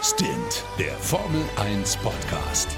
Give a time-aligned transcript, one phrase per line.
[0.00, 2.68] Stint, der Formel 1 Podcast.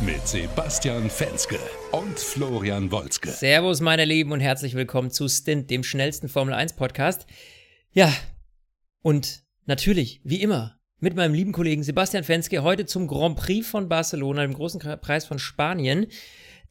[0.00, 1.58] Mit Sebastian Fenske
[1.92, 3.28] und Florian Wolzke.
[3.28, 7.26] Servus, meine Lieben, und herzlich willkommen zu Stint, dem schnellsten Formel 1 Podcast.
[7.92, 8.10] Ja,
[9.02, 13.90] und natürlich, wie immer, mit meinem lieben Kollegen Sebastian Fenske heute zum Grand Prix von
[13.90, 16.06] Barcelona, dem großen Preis von Spanien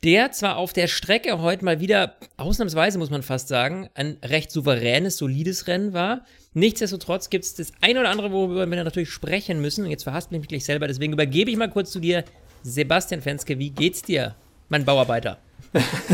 [0.03, 4.51] der zwar auf der Strecke heute mal wieder, ausnahmsweise muss man fast sagen, ein recht
[4.51, 6.25] souveränes, solides Rennen war.
[6.53, 9.83] Nichtsdestotrotz gibt es das ein oder andere, worüber wir natürlich sprechen müssen.
[9.83, 12.23] Und jetzt verhasst mich gleich selber, deswegen übergebe ich mal kurz zu dir.
[12.63, 14.35] Sebastian Fenske, wie geht's dir,
[14.69, 15.37] mein Bauarbeiter?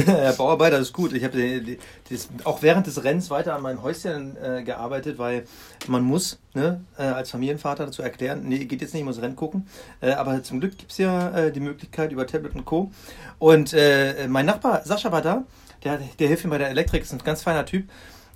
[0.06, 1.14] Herr Bauarbeiter ist gut.
[1.14, 1.78] Ich habe
[2.44, 5.46] auch während des Rennens weiter an meinem Häuschen äh, gearbeitet, weil
[5.88, 9.36] man muss ne, äh, als Familienvater dazu erklären, nee, geht jetzt nicht, ich muss Rennen
[9.36, 9.68] gucken.
[10.02, 12.92] Äh, aber zum Glück gibt es ja äh, die Möglichkeit über Tablet und Co.
[13.40, 15.46] Und äh, mein Nachbar Sascha war da,
[15.84, 17.88] der, der hilft mir bei der Elektrik, ist ein ganz feiner Typ.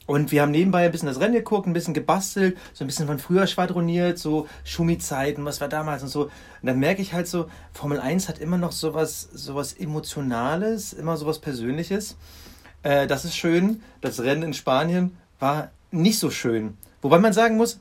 [0.09, 3.05] Und wir haben nebenbei ein bisschen das Rennen geguckt, ein bisschen gebastelt, so ein bisschen
[3.05, 6.23] von früher schwadroniert, so Schumi-Zeiten, was war damals und so.
[6.23, 6.31] Und
[6.63, 11.37] dann merke ich halt so, Formel 1 hat immer noch sowas, sowas Emotionales, immer sowas
[11.37, 12.17] Persönliches.
[12.81, 13.83] Äh, das ist schön.
[14.01, 16.75] Das Rennen in Spanien war nicht so schön.
[17.03, 17.79] Wobei man sagen muss,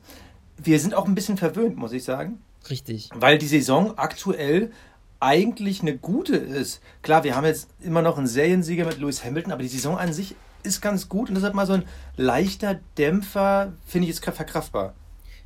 [0.55, 2.39] wir sind auch ein bisschen verwöhnt, muss ich sagen.
[2.69, 3.09] Richtig.
[3.15, 4.71] Weil die Saison aktuell
[5.19, 6.79] eigentlich eine gute ist.
[7.01, 10.13] Klar, wir haben jetzt immer noch einen Seriensieger mit Lewis Hamilton, aber die Saison an
[10.13, 11.83] sich ist ganz gut und deshalb mal so ein
[12.17, 14.93] leichter Dämpfer, finde ich, ist verkraftbar.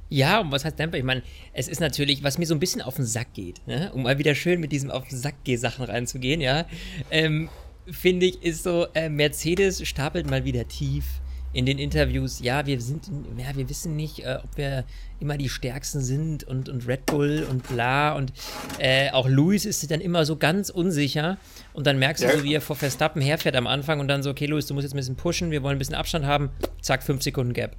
[0.09, 0.97] Ja, und was heißt Dämpfer?
[0.97, 3.91] Ich meine, es ist natürlich, was mir so ein bisschen auf den Sack geht, ne?
[3.93, 6.65] um mal wieder schön mit diesem auf den Sack geh Sachen reinzugehen, ja,
[7.09, 7.49] ähm,
[7.89, 11.05] finde ich, ist so, äh, Mercedes stapelt mal wieder tief
[11.53, 14.83] in den Interviews, ja, wir sind, ja, wir wissen nicht, äh, ob wir
[15.19, 18.33] immer die Stärksten sind und, und Red Bull und bla und
[18.79, 21.37] äh, auch Lewis ist sich dann immer so ganz unsicher
[21.73, 22.37] und dann merkst du ja.
[22.37, 24.83] so, wie er vor Verstappen herfährt am Anfang und dann so, okay, Lewis, du musst
[24.83, 26.49] jetzt ein bisschen pushen, wir wollen ein bisschen Abstand haben,
[26.81, 27.75] zack, fünf Sekunden Gap.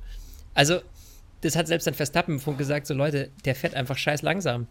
[0.54, 0.80] Also,
[1.40, 4.68] das hat selbst dann Verstappen im Funk gesagt, so Leute, der fährt einfach scheiß langsam.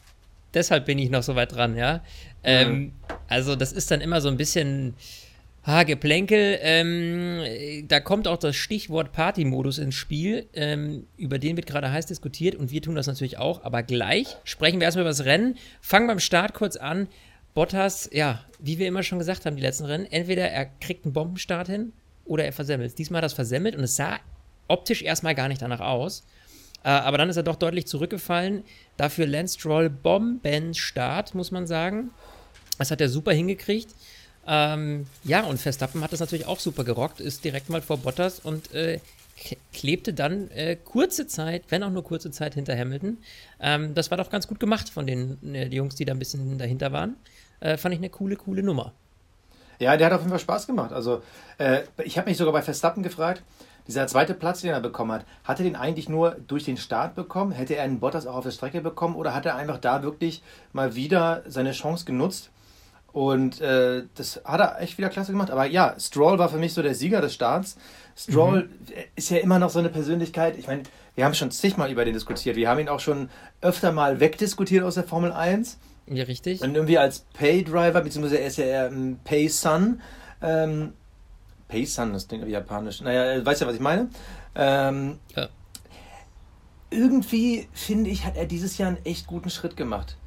[0.53, 1.97] Deshalb bin ich noch so weit dran, ja.
[1.97, 2.01] Mhm.
[2.43, 2.91] Ähm,
[3.27, 4.95] also, das ist dann immer so ein bisschen,
[5.65, 11.67] Ha, Geplänkel, ähm, da kommt auch das Stichwort Party-Modus ins Spiel, ähm, über den wird
[11.67, 15.11] gerade heiß diskutiert und wir tun das natürlich auch, aber gleich sprechen wir erstmal über
[15.11, 17.07] das Rennen, fangen beim Start kurz an.
[17.53, 21.13] Bottas, ja, wie wir immer schon gesagt haben, die letzten Rennen, entweder er kriegt einen
[21.13, 21.93] Bombenstart hin
[22.25, 22.97] oder er versemmelt.
[22.97, 24.19] Diesmal hat er es versemmelt und es sah
[24.67, 26.25] optisch erstmal gar nicht danach aus.
[26.83, 28.63] Äh, aber dann ist er doch deutlich zurückgefallen.
[28.97, 32.11] Dafür Lance Stroll Bombenstart, muss man sagen.
[32.79, 33.93] Das hat er super hingekriegt.
[34.45, 38.39] Ähm, ja, und Verstappen hat das natürlich auch super gerockt, ist direkt mal vor Bottas
[38.39, 38.99] und äh,
[39.73, 43.17] klebte dann äh, kurze Zeit, wenn auch nur kurze Zeit hinter Hamilton.
[43.59, 46.57] Ähm, das war doch ganz gut gemacht von den äh, Jungs, die da ein bisschen
[46.57, 47.15] dahinter waren.
[47.59, 48.91] Äh, fand ich eine coole, coole Nummer.
[49.79, 50.91] Ja, der hat auf jeden Fall Spaß gemacht.
[50.93, 51.23] Also,
[51.57, 53.43] äh, ich habe mich sogar bei Verstappen gefragt,
[53.87, 57.15] dieser zweite Platz, den er bekommen hat, hat er den eigentlich nur durch den Start
[57.15, 57.51] bekommen?
[57.51, 60.41] Hätte er einen Bottas auch auf der Strecke bekommen oder hat er einfach da wirklich
[60.71, 62.49] mal wieder seine Chance genutzt?
[63.13, 65.51] Und äh, das hat er echt wieder klasse gemacht.
[65.51, 67.77] Aber ja, Stroll war für mich so der Sieger des Starts.
[68.17, 68.93] Stroll mhm.
[69.15, 70.57] ist ja immer noch so eine Persönlichkeit.
[70.57, 70.81] Ich meine,
[71.13, 72.55] wir haben schon zigmal über den diskutiert.
[72.55, 73.29] Wir haben ihn auch schon
[73.61, 75.77] öfter mal wegdiskutiert aus der Formel 1.
[76.07, 76.61] Ja, richtig.
[76.61, 80.01] Und irgendwie als Pay-Driver, beziehungsweise er ist ja eher ein Pay-Son.
[80.41, 80.93] Ähm,
[81.67, 83.01] Pay-Son, das klingt wie japanisch.
[83.01, 84.09] Naja, weißt ja, was ich meine?
[84.55, 85.49] Ähm, ja.
[86.89, 90.17] Irgendwie, finde ich, hat er dieses Jahr einen echt guten Schritt gemacht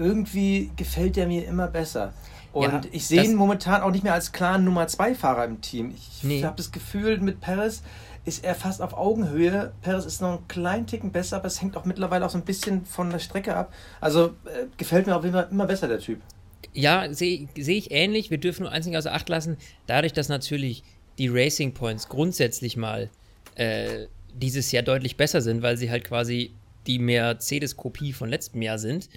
[0.00, 2.12] irgendwie gefällt er mir immer besser.
[2.52, 5.60] Und ja, ich sehe ihn momentan auch nicht mehr als klaren Nummer 2 Fahrer im
[5.60, 5.94] Team.
[5.96, 6.42] Ich nee.
[6.42, 7.82] habe das Gefühl, mit Perez
[8.24, 9.72] ist er fast auf Augenhöhe.
[9.82, 12.44] Perez ist noch einen kleinen Ticken besser, aber es hängt auch mittlerweile auch so ein
[12.44, 13.72] bisschen von der Strecke ab.
[14.00, 16.20] Also äh, gefällt mir auf jeden Fall immer besser der Typ.
[16.72, 18.30] Ja, sehe seh ich ähnlich.
[18.30, 19.56] Wir dürfen nur nicht außer Acht lassen.
[19.86, 20.82] Dadurch, dass natürlich
[21.18, 23.10] die Racing Points grundsätzlich mal
[23.54, 26.52] äh, dieses Jahr deutlich besser sind, weil sie halt quasi
[26.86, 29.08] die Mercedes-Kopie von letztem Jahr sind,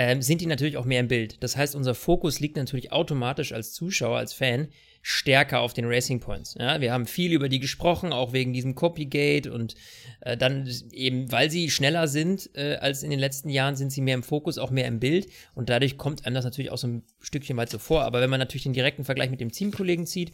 [0.00, 1.42] ähm, sind die natürlich auch mehr im Bild.
[1.42, 4.68] Das heißt, unser Fokus liegt natürlich automatisch als Zuschauer, als Fan
[5.02, 6.56] stärker auf den Racing Points.
[6.58, 9.74] Ja, wir haben viel über die gesprochen, auch wegen diesem Copygate und
[10.22, 14.00] äh, dann eben, weil sie schneller sind äh, als in den letzten Jahren, sind sie
[14.00, 16.86] mehr im Fokus, auch mehr im Bild und dadurch kommt einem das natürlich auch so
[16.86, 18.04] ein Stückchen weit so vor.
[18.04, 20.32] Aber wenn man natürlich den direkten Vergleich mit dem Teamkollegen zieht,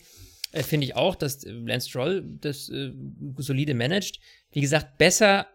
[0.53, 2.93] äh, finde ich auch, dass Lance Stroll das äh,
[3.39, 4.21] solide managt.
[4.53, 5.49] Wie gesagt, besser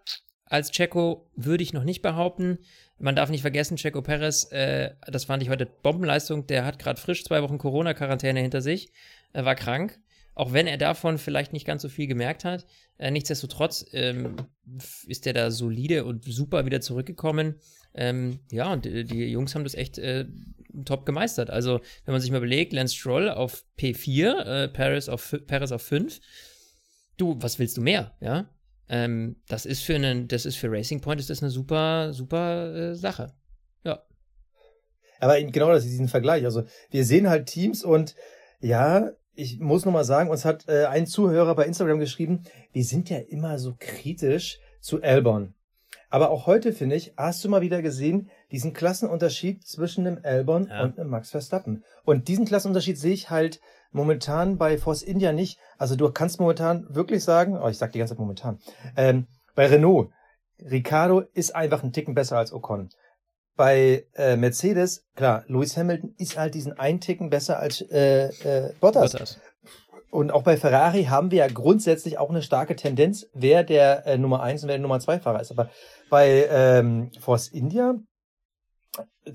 [0.52, 2.60] als Checo würde ich noch nicht behaupten.
[3.02, 7.02] Man darf nicht vergessen, Checo Perez, äh, das fand ich heute Bombenleistung, der hat gerade
[7.02, 8.92] frisch zwei Wochen Corona-Quarantäne hinter sich,
[9.34, 10.00] er war krank.
[10.34, 12.66] Auch wenn er davon vielleicht nicht ganz so viel gemerkt hat.
[12.98, 14.38] Äh, nichtsdestotrotz ähm,
[15.06, 17.56] ist er da solide und super wieder zurückgekommen.
[17.94, 20.26] Ähm, ja, und die, die, Jungs haben das echt äh,
[20.86, 21.50] top gemeistert.
[21.50, 25.82] Also, wenn man sich mal überlegt, Lance Stroll auf P4, äh, Paris auf, Paris auf
[25.82, 26.22] 5.
[27.18, 28.16] Du, was willst du mehr?
[28.22, 28.50] Ja,
[28.92, 32.76] Ähm, das ist für einen, das ist für Racing Point ist das eine super, super
[32.76, 33.32] äh, Sache.
[33.86, 34.04] Ja.
[35.22, 36.44] Aber genau das ist diesen Vergleich.
[36.44, 38.16] Also wir sehen halt Teams und
[38.60, 42.44] ja, ich muss nochmal sagen, uns hat äh, ein Zuhörer bei Instagram geschrieben,
[42.74, 45.54] wir sind ja immer so kritisch zu Albon.
[46.10, 50.68] Aber auch heute, finde ich, hast du mal wieder gesehen, diesen Klassenunterschied zwischen dem Albon
[50.68, 50.84] ja.
[50.84, 51.86] und dem Max Verstappen.
[52.04, 53.62] Und diesen Klassenunterschied sehe ich halt
[53.92, 55.60] momentan bei Force India nicht.
[55.78, 58.60] Also du kannst momentan wirklich sagen, oh, ich sag die ganze Zeit momentan,
[58.96, 60.10] ähm, bei Renault,
[60.60, 62.90] Ricardo ist einfach ein Ticken besser als Ocon.
[63.56, 68.74] Bei äh, Mercedes, klar, Lewis Hamilton ist halt diesen einen Ticken besser als äh, äh,
[68.80, 69.12] Bottas.
[69.12, 69.40] Bottas.
[70.10, 74.18] Und auch bei Ferrari haben wir ja grundsätzlich auch eine starke Tendenz, wer der äh,
[74.18, 75.52] Nummer 1 und wer der Nummer 2 Fahrer ist.
[75.52, 75.70] Aber
[76.10, 77.96] bei ähm, Force India,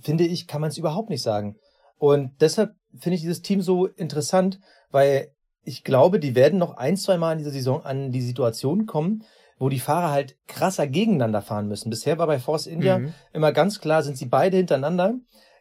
[0.03, 1.57] finde ich, kann man es überhaupt nicht sagen.
[1.99, 4.61] Und deshalb finde ich dieses Team so interessant,
[4.91, 5.33] weil
[5.63, 9.25] ich glaube, die werden noch ein, zwei Mal in dieser Saison an die Situation kommen,
[9.59, 11.91] wo die Fahrer halt krasser gegeneinander fahren müssen.
[11.91, 13.15] Bisher war bei Force India mhm.
[13.33, 15.15] immer ganz klar, sind sie beide hintereinander,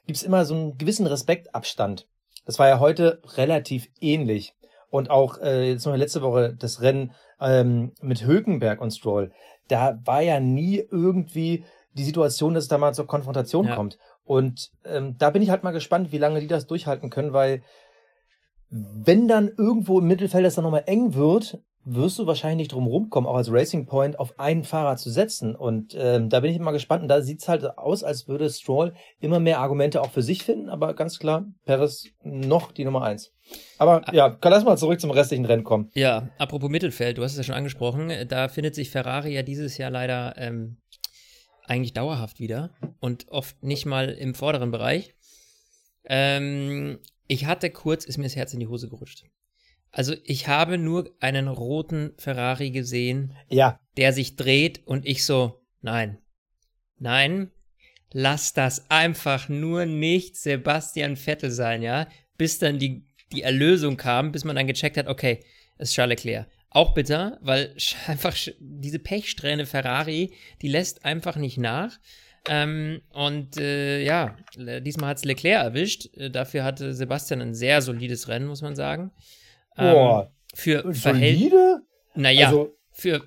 [0.05, 2.07] gibt es immer so einen gewissen Respektabstand.
[2.45, 4.53] Das war ja heute relativ ähnlich.
[4.89, 7.11] Und auch äh, jetzt noch letzte Woche das Rennen
[7.41, 9.31] ähm, mit Hülkenberg und Stroll.
[9.67, 13.75] Da war ja nie irgendwie die Situation, dass es da mal zur Konfrontation ja.
[13.75, 13.97] kommt.
[14.25, 17.61] Und ähm, da bin ich halt mal gespannt, wie lange die das durchhalten können, weil
[18.69, 22.87] wenn dann irgendwo im Mittelfeld es dann nochmal eng wird, wirst du wahrscheinlich nicht drum
[22.87, 25.55] rumkommen, auch als Racing Point auf einen Fahrer zu setzen.
[25.55, 27.03] Und ähm, da bin ich immer gespannt.
[27.03, 30.69] Und da sieht's halt aus, als würde Stroll immer mehr Argumente auch für sich finden.
[30.69, 33.31] Aber ganz klar, Perez noch die Nummer eins.
[33.77, 35.91] Aber ja, lass mal zurück zum restlichen Rennen kommen.
[35.93, 38.11] Ja, apropos Mittelfeld, du hast es ja schon angesprochen.
[38.27, 40.77] Da findet sich Ferrari ja dieses Jahr leider ähm,
[41.67, 45.13] eigentlich dauerhaft wieder und oft nicht mal im vorderen Bereich.
[46.05, 49.23] Ähm, ich hatte kurz, ist mir das Herz in die Hose gerutscht.
[49.91, 53.79] Also ich habe nur einen roten Ferrari gesehen, ja.
[53.97, 56.17] der sich dreht und ich so, nein,
[56.97, 57.51] nein,
[58.11, 62.07] lass das einfach nur nicht Sebastian Vettel sein, ja,
[62.37, 65.39] bis dann die, die Erlösung kam, bis man dann gecheckt hat, okay,
[65.77, 66.47] es ist Charles Leclerc.
[66.75, 67.73] Auch bitter, weil
[68.07, 71.97] einfach diese Pechsträhne Ferrari, die lässt einfach nicht nach.
[72.49, 76.09] Ähm, und äh, ja, diesmal hat es Leclerc erwischt.
[76.17, 79.11] Äh, dafür hatte Sebastian ein sehr solides Rennen, muss man sagen.
[79.77, 80.31] Ähm, Boah.
[80.53, 81.81] Für Solide?
[82.13, 83.23] Naja, also, für.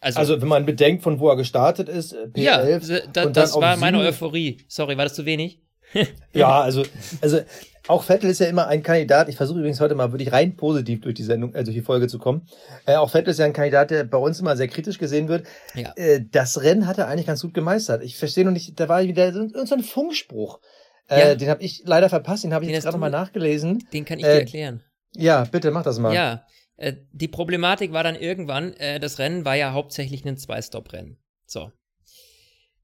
[0.00, 2.92] Also, also, wenn man bedenkt, von wo er gestartet ist, P11.
[2.92, 4.58] Ja, da, das war meine Euphorie.
[4.68, 5.62] Sorry, war das zu wenig?
[6.34, 6.84] ja, also,
[7.22, 7.40] also
[7.88, 9.28] auch Vettel ist ja immer ein Kandidat.
[9.28, 12.18] Ich versuche übrigens heute mal wirklich rein positiv durch die Sendung, also die Folge zu
[12.18, 12.46] kommen.
[12.86, 15.46] Äh, auch Vettel ist ja ein Kandidat, der bei uns immer sehr kritisch gesehen wird.
[15.74, 15.92] Ja.
[15.96, 18.02] Äh, das Rennen hat er eigentlich ganz gut gemeistert.
[18.02, 20.60] Ich verstehe noch nicht, da war wieder so, so ein Funkspruch.
[21.08, 21.34] Äh, ja.
[21.34, 23.84] Den habe ich leider verpasst, den habe ich den jetzt gerade mal nachgelesen.
[23.92, 24.82] Den kann ich dir äh, erklären.
[25.14, 26.14] Ja, bitte mach das mal.
[26.14, 26.46] Ja,
[26.76, 31.18] äh, die Problematik war dann irgendwann, äh, das Rennen war ja hauptsächlich ein Zwei-Stop-Rennen.
[31.46, 31.72] So.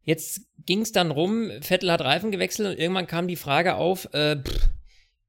[0.03, 4.13] Jetzt ging es dann rum, Vettel hat Reifen gewechselt und irgendwann kam die Frage auf,
[4.15, 4.71] äh, pff,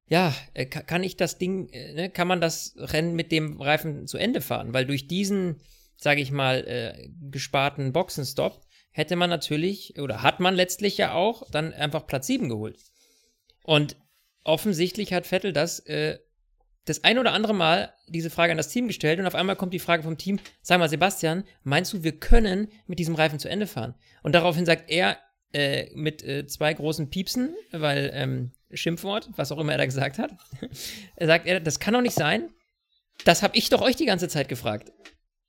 [0.09, 4.07] ja, äh, kann ich das Ding, äh, ne, kann man das Rennen mit dem Reifen
[4.07, 4.73] zu Ende fahren?
[4.73, 5.61] Weil durch diesen,
[5.97, 8.61] sage ich mal, äh, gesparten Boxenstopp
[8.91, 12.77] hätte man natürlich, oder hat man letztlich ja auch, dann einfach Platz 7 geholt.
[13.63, 13.95] Und
[14.43, 16.17] offensichtlich hat Vettel das äh,
[16.85, 19.73] das ein oder andere Mal diese Frage an das Team gestellt und auf einmal kommt
[19.73, 23.47] die Frage vom Team, sag mal Sebastian, meinst du, wir können mit diesem Reifen zu
[23.47, 23.93] Ende fahren?
[24.23, 25.17] Und daraufhin sagt er
[25.53, 30.19] äh, mit äh, zwei großen Piepsen, weil ähm, Schimpfwort, was auch immer er da gesagt
[30.19, 30.31] hat,
[31.15, 32.49] er sagt das kann doch nicht sein.
[33.25, 34.91] Das habe ich doch euch die ganze Zeit gefragt.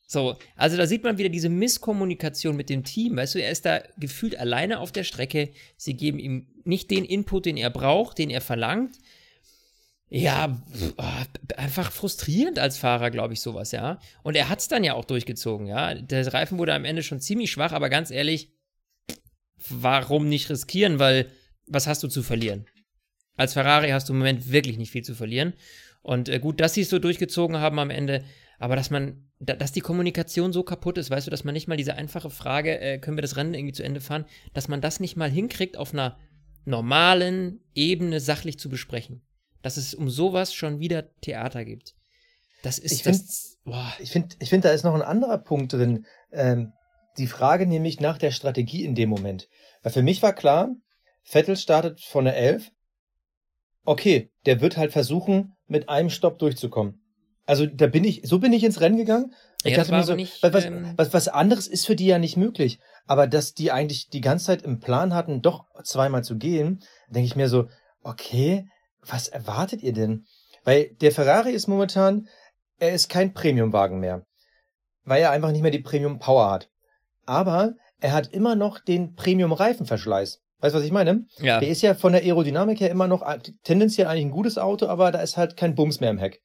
[0.07, 3.17] So, also da sieht man wieder diese Misskommunikation mit dem Team.
[3.17, 5.51] Weißt du, er ist da gefühlt alleine auf der Strecke.
[5.77, 8.97] Sie geben ihm nicht den Input, den er braucht, den er verlangt.
[10.09, 10.61] Ja,
[10.97, 11.05] oh,
[11.57, 14.01] einfach frustrierend als Fahrer, glaube ich, sowas, ja.
[14.25, 15.95] Und er hat es dann ja auch durchgezogen, ja.
[15.95, 18.51] Der Reifen wurde am Ende schon ziemlich schwach, aber ganz ehrlich,
[19.69, 20.99] warum nicht riskieren?
[20.99, 21.31] Weil,
[21.69, 22.67] was hast du zu verlieren?
[23.37, 25.55] Als Ferrari hast du im Moment wirklich nicht viel zu verlieren.
[26.03, 28.25] Und äh, gut, dass sie es so durchgezogen haben am Ende,
[28.59, 31.69] aber dass man, da, dass die Kommunikation so kaputt ist, weißt du, dass man nicht
[31.69, 34.81] mal diese einfache Frage, äh, können wir das Rennen irgendwie zu Ende fahren, dass man
[34.81, 36.19] das nicht mal hinkriegt, auf einer
[36.65, 39.23] normalen Ebene sachlich zu besprechen
[39.63, 41.95] dass es um sowas schon wieder Theater gibt.
[42.63, 43.23] Das ist ich finde,
[44.01, 46.07] ich finde, ich finde, da ist noch ein anderer Punkt drin.
[46.33, 46.73] Ähm,
[47.19, 49.49] die Frage nämlich nach der Strategie in dem Moment.
[49.83, 50.71] Weil für mich war klar,
[51.23, 52.71] Vettel startet von der 11.
[53.85, 57.03] Okay, der wird halt versuchen, mit einem Stopp durchzukommen.
[57.47, 59.35] Also da bin ich, so bin ich ins Rennen gegangen.
[59.65, 62.19] Ich ja, dachte mir so, nicht, was, ähm, was, was anderes ist für die ja
[62.19, 62.79] nicht möglich.
[63.07, 67.27] Aber dass die eigentlich die ganze Zeit im Plan hatten, doch zweimal zu gehen, denke
[67.27, 67.69] ich mir so,
[68.03, 68.69] okay,
[69.05, 70.27] was erwartet ihr denn?
[70.65, 72.29] Weil der Ferrari ist momentan,
[72.79, 74.25] er ist kein Premiumwagen mehr.
[75.05, 76.71] weil er einfach nicht mehr die Premium Power hat.
[77.27, 80.41] Aber er hat immer noch den Premium Reifenverschleiß.
[80.61, 81.27] Weißt du, was ich meine?
[81.39, 81.61] Ja.
[81.61, 83.25] Der ist ja von der Aerodynamik her immer noch
[83.65, 86.41] tendenziell eigentlich ein gutes Auto, aber da ist halt kein Bums mehr im Heck.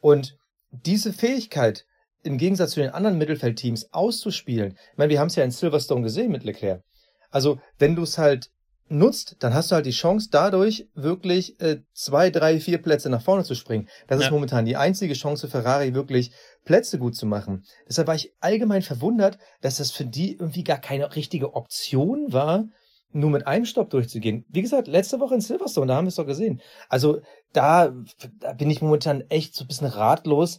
[0.00, 0.36] Und
[0.70, 1.84] diese Fähigkeit,
[2.22, 6.02] im Gegensatz zu den anderen Mittelfeldteams auszuspielen, ich meine, wir haben es ja in Silverstone
[6.02, 6.82] gesehen mit Leclerc.
[7.30, 8.50] Also, wenn du es halt
[8.88, 13.22] nutzt, dann hast du halt die Chance, dadurch wirklich äh, zwei, drei, vier Plätze nach
[13.22, 13.88] vorne zu springen.
[14.06, 14.26] Das Ja.
[14.26, 16.30] ist momentan die einzige Chance für Ferrari, wirklich
[16.64, 17.64] Plätze gut zu machen.
[17.88, 22.64] Deshalb war ich allgemein verwundert, dass das für die irgendwie gar keine richtige Option war,
[23.12, 24.44] nur mit einem Stopp durchzugehen.
[24.48, 26.60] Wie gesagt, letzte Woche in Silverstone, da haben wir es doch gesehen.
[26.88, 27.20] Also
[27.52, 27.92] da,
[28.40, 30.58] da bin ich momentan echt so ein bisschen ratlos,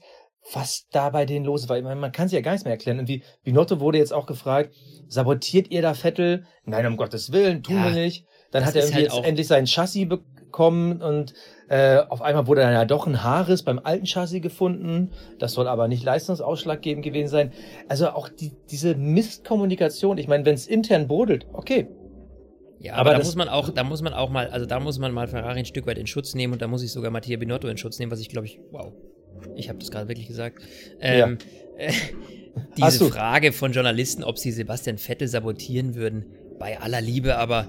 [0.53, 1.77] was da bei denen los war.
[1.77, 2.99] Ich meine, man kann sich ja gar nichts mehr erklären.
[2.99, 4.73] Und wie Binotto wurde jetzt auch gefragt,
[5.07, 6.45] sabotiert ihr da Vettel?
[6.65, 8.25] Nein, um Gottes Willen, tun Ja, wir nicht.
[8.51, 11.33] Dann hat er ist irgendwie halt jetzt endlich sein Chassis bekommen und
[11.67, 15.11] äh, auf einmal wurde dann ja doch ein Haarriss beim alten Chassis gefunden.
[15.37, 17.51] Das soll aber nicht leistungsausschlaggebend gewesen sein.
[17.89, 20.17] Also auch die, diese Mistkommunikation.
[20.17, 21.89] Ich meine, wenn es intern brodelt, okay.
[22.79, 24.99] Ja, Aber aber, da muss man auch, da muss man auch mal, also da muss
[24.99, 27.37] man mal Ferrari ein Stück weit in Schutz nehmen und da muss ich sogar Mattia
[27.37, 28.93] Binotto in Schutz nehmen, was ich glaube ich, wow,
[29.55, 30.61] ich habe das gerade wirklich gesagt.
[30.99, 31.37] Ähm,
[31.77, 31.91] äh,
[32.81, 33.11] Hast diese.
[33.11, 36.25] Frage von Journalisten, ob sie Sebastian Vettel sabotieren würden,
[36.59, 37.67] bei aller Liebe, aber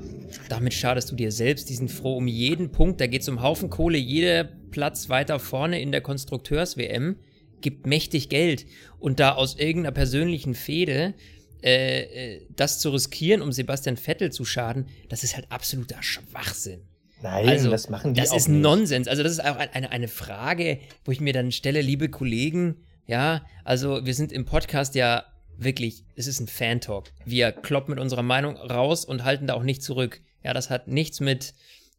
[0.49, 1.69] damit schadest du dir selbst.
[1.69, 3.01] Die sind froh um jeden Punkt.
[3.01, 3.99] Da geht es um Haufen Kohle.
[3.99, 7.17] Jeder Platz weiter vorne in der Konstrukteurs-WM
[7.61, 8.67] gibt mächtig Geld.
[8.99, 11.15] Und da aus irgendeiner persönlichen Fehde
[11.63, 12.03] äh,
[12.37, 16.83] äh, das zu riskieren, um Sebastian Vettel zu schaden, das ist halt absoluter Schwachsinn.
[17.23, 18.61] Nein, Also, das machen die Das auch ist nicht.
[18.63, 19.09] Nonsens.
[19.09, 22.77] Also, das ist auch ein- eine, eine Frage, wo ich mir dann stelle, liebe Kollegen,
[23.07, 25.25] ja, also wir sind im Podcast ja
[25.57, 27.11] wirklich, es ist ein Fan-Talk.
[27.25, 30.21] Wir kloppen mit unserer Meinung raus und halten da auch nicht zurück.
[30.45, 31.55] Ja, das hat nichts mit,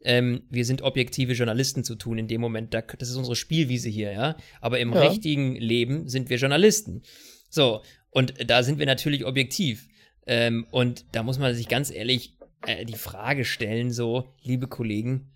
[0.06, 2.74] ähm, wir sind objektive Journalisten zu tun in dem Moment.
[2.74, 4.38] Da, das ist unsere Spielwiese hier, ja.
[4.62, 5.01] Aber im Ja.
[5.01, 7.01] richtigen Leben sind wir Journalisten.
[7.50, 9.88] So, und da sind wir natürlich objektiv.
[10.25, 12.36] Ähm, und da muss man sich ganz ehrlich
[12.66, 15.32] äh, die Frage stellen, so, liebe Kollegen,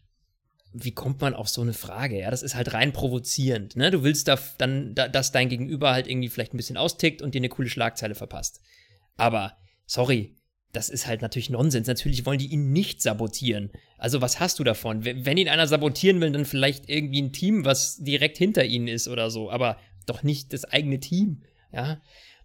[0.74, 2.20] wie kommt man auf so eine Frage?
[2.20, 3.76] Ja, das ist halt rein provozierend.
[3.76, 3.92] Ne?
[3.92, 7.36] Du willst da dann, da, dass dein Gegenüber halt irgendwie vielleicht ein bisschen austickt und
[7.36, 8.60] dir eine coole Schlagzeile verpasst.
[9.16, 10.36] Aber, sorry,
[10.72, 11.88] das ist halt natürlich Nonsens.
[11.88, 13.72] Natürlich wollen die ihn nicht sabotieren.
[14.00, 15.06] Also, was hast du davon?
[15.06, 19.08] Wenn ihn einer sabotieren will, dann vielleicht irgendwie ein Team, was direkt hinter ihnen ist
[19.08, 19.78] oder so, aber
[20.08, 21.44] doch nicht das eigene Team.
[21.72, 22.02] Ja.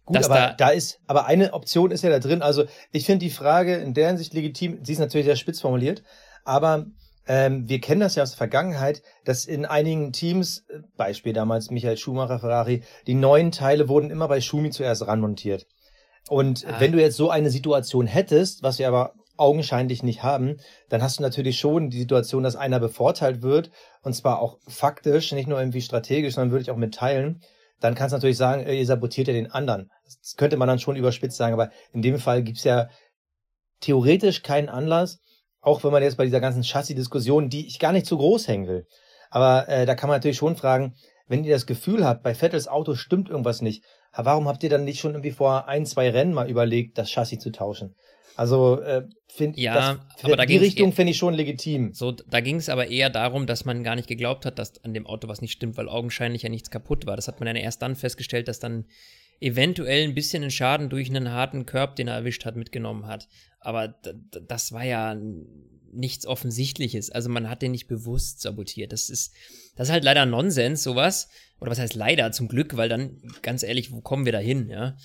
[0.08, 2.42] Gut, aber da- da, ist, aber eine Option ist ja da drin.
[2.42, 4.80] Also ich finde die Frage in der Hinsicht legitim.
[4.84, 6.02] Sie ist natürlich sehr spitz formuliert,
[6.44, 6.86] aber
[7.26, 11.70] ähm, wir kennen das ja aus der Vergangenheit, dass in einigen Teams, äh, Beispiel damals
[11.70, 15.66] Michael Schumacher, Ferrari, die neuen Teile wurden immer bei Schumi zuerst ranmontiert.
[16.30, 16.76] Und Ah.
[16.80, 20.56] wenn du jetzt so eine Situation hättest, was wir aber augenscheinlich nicht haben,
[20.88, 23.70] dann hast du natürlich schon die Situation, dass einer bevorteilt wird,
[24.02, 27.40] und zwar auch faktisch, nicht nur irgendwie strategisch, sondern würde ich auch mit Teilen.
[27.80, 29.90] Dann kannst du natürlich sagen, äh, ihr sabotiert ja den anderen.
[30.04, 32.88] Das könnte man dann schon überspitzt sagen, aber in dem Fall gibt's ja
[33.80, 35.20] theoretisch keinen Anlass,
[35.60, 38.66] auch wenn man jetzt bei dieser ganzen Chassis-Diskussion, die ich gar nicht zu groß hängen
[38.66, 38.86] will.
[39.30, 40.94] Aber äh, da kann man natürlich schon fragen,
[41.26, 44.84] wenn ihr das Gefühl habt, bei Vettels Auto stimmt irgendwas nicht, warum habt ihr dann
[44.84, 47.94] nicht schon irgendwie vor ein, zwei Rennen mal überlegt, das Chassis zu tauschen?
[48.38, 51.92] Also äh, finde Ja, das, aber da die Richtung finde ich schon legitim.
[51.92, 54.94] So, da ging es aber eher darum, dass man gar nicht geglaubt hat, dass an
[54.94, 57.16] dem Auto was nicht stimmt, weil augenscheinlich ja nichts kaputt war.
[57.16, 58.84] Das hat man ja erst dann festgestellt, dass dann
[59.40, 63.26] eventuell ein bisschen einen Schaden durch einen harten Körb, den er erwischt hat, mitgenommen hat.
[63.58, 65.16] Aber das war ja
[65.92, 67.10] nichts Offensichtliches.
[67.10, 68.92] Also man hat den nicht bewusst sabotiert.
[68.92, 69.34] Das ist,
[69.74, 71.28] das ist halt leider Nonsens, sowas.
[71.58, 74.68] Oder was heißt leider, zum Glück, weil dann, ganz ehrlich, wo kommen wir da hin,
[74.70, 74.96] ja?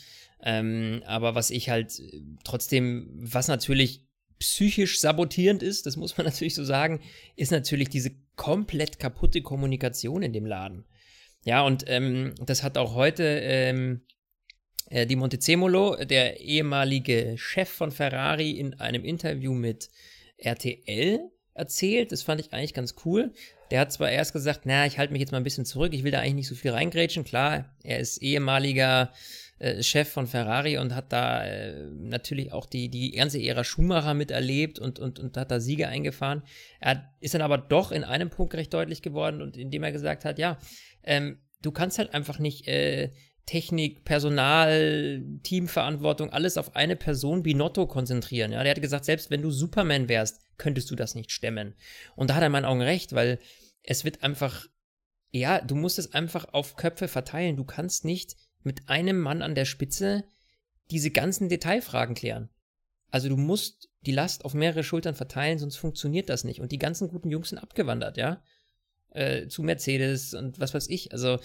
[0.44, 2.02] Ähm, aber was ich halt
[2.44, 4.06] trotzdem, was natürlich
[4.40, 7.00] psychisch sabotierend ist, das muss man natürlich so sagen,
[7.36, 10.86] ist natürlich diese komplett kaputte Kommunikation in dem Laden.
[11.46, 14.02] Ja, und ähm, das hat auch heute ähm,
[14.90, 19.90] äh, die Montezemolo, der ehemalige Chef von Ferrari, in einem Interview mit
[20.38, 21.20] RTL
[21.54, 22.12] erzählt.
[22.12, 23.34] Das fand ich eigentlich ganz cool.
[23.72, 26.04] Der hat zwar erst gesagt, na, ich halte mich jetzt mal ein bisschen zurück, ich
[26.04, 27.24] will da eigentlich nicht so viel reingrätschen.
[27.24, 29.12] Klar, er ist ehemaliger
[29.60, 34.14] äh, Chef von Ferrari und hat da äh, natürlich auch die, die ganze Ära Schumacher
[34.14, 36.44] miterlebt und, und, und hat da Siege eingefahren.
[36.80, 40.26] Er ist dann aber doch in einem Punkt recht deutlich geworden und indem er gesagt
[40.26, 40.58] hat, ja,
[41.04, 43.12] ähm, du kannst halt einfach nicht äh,
[43.46, 48.54] Technik, Personal, Teamverantwortung, alles auf eine Person Binotto konzentrieren.
[48.54, 51.76] Ja, der hat gesagt, selbst wenn du Superman wärst, könntest du das nicht stemmen.
[52.16, 53.40] Und da hat er in meinen Augen recht, weil
[53.84, 54.68] es wird einfach,
[55.32, 57.58] ja, du musst es einfach auf Köpfe verteilen.
[57.58, 60.24] Du kannst nicht mit einem Mann an der Spitze
[60.92, 62.50] diese ganzen Detailfragen klären.
[63.10, 66.60] Also du musst die Last auf mehrere Schultern verteilen, sonst funktioniert das nicht.
[66.60, 68.42] Und die ganzen guten Jungs sind abgewandert, ja.
[69.12, 71.12] Äh, zu Mercedes und was weiß ich.
[71.12, 71.40] Also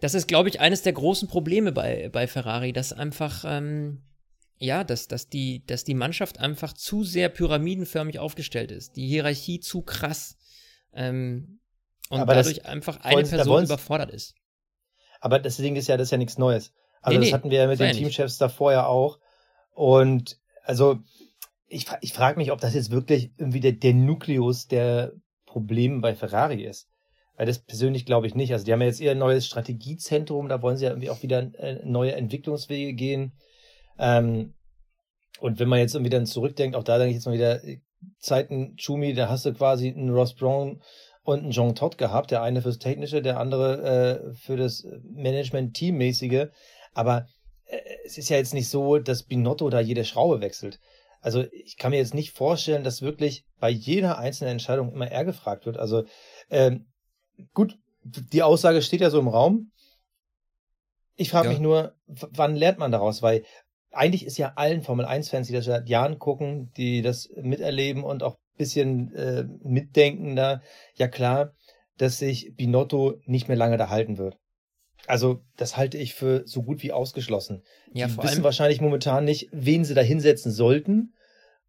[0.00, 4.02] das ist, glaube ich, eines der großen Probleme bei, bei Ferrari, dass einfach, ähm,
[4.58, 8.96] ja, dass, dass, die, dass die Mannschaft einfach zu sehr pyramidenförmig aufgestellt ist.
[8.96, 10.36] Die Hierarchie zu krass.
[10.92, 11.60] Ähm,
[12.08, 14.34] und Aber dadurch einfach eine Person überfordert ist.
[15.20, 16.72] Aber das Ding ist ja, das ist ja nichts Neues.
[17.02, 17.92] Also Nee, das nee, hatten wir ja mit den.
[17.92, 19.18] Teamchefs davor ja auch.
[19.72, 20.98] Und also
[21.68, 25.12] ich, ich frage mich, ob das jetzt wirklich irgendwie der, der Nukleus der
[25.44, 26.88] Probleme bei Ferrari ist.
[27.36, 28.52] Weil das persönlich glaube ich nicht.
[28.52, 31.22] Also die haben ja jetzt eher ein neues Strategiezentrum, da wollen sie ja irgendwie auch
[31.22, 33.32] wieder äh, neue Entwicklungswege gehen.
[33.98, 34.54] Ähm,
[35.40, 37.80] und wenn man jetzt irgendwie dann zurückdenkt, auch da denke ich jetzt mal wieder äh,
[38.18, 40.82] Zeiten Schumi, da hast du quasi einen Ross Brown
[41.26, 46.48] und einen Jean Todt gehabt, der eine fürs Technische, der andere äh, für das Management-Teammäßige.
[46.94, 47.26] Aber
[47.66, 50.80] äh, es ist ja jetzt nicht so, dass Binotto da jede Schraube wechselt.
[51.20, 55.24] Also ich kann mir jetzt nicht vorstellen, dass wirklich bei jeder einzelnen Entscheidung immer er
[55.24, 55.76] gefragt wird.
[55.76, 56.04] Also
[56.50, 56.86] ähm,
[57.52, 59.72] gut, die Aussage steht ja so im Raum.
[61.16, 61.52] Ich frage Ja.
[61.52, 63.22] mich nur, wann lernt man daraus?
[63.22, 63.44] Weil
[63.90, 68.36] eigentlich ist ja allen Formel-1-Fans, die das seit Jahren gucken, die das miterleben und auch
[68.56, 70.62] bisschen äh, mitdenken da,
[70.94, 71.54] ja klar,
[71.98, 74.36] dass sich Binotto nicht mehr lange da halten wird.
[75.06, 77.62] Also das halte ich für so gut wie ausgeschlossen.
[77.92, 81.14] Ja, die vor wissen allem, wahrscheinlich momentan nicht, wen sie da hinsetzen sollten,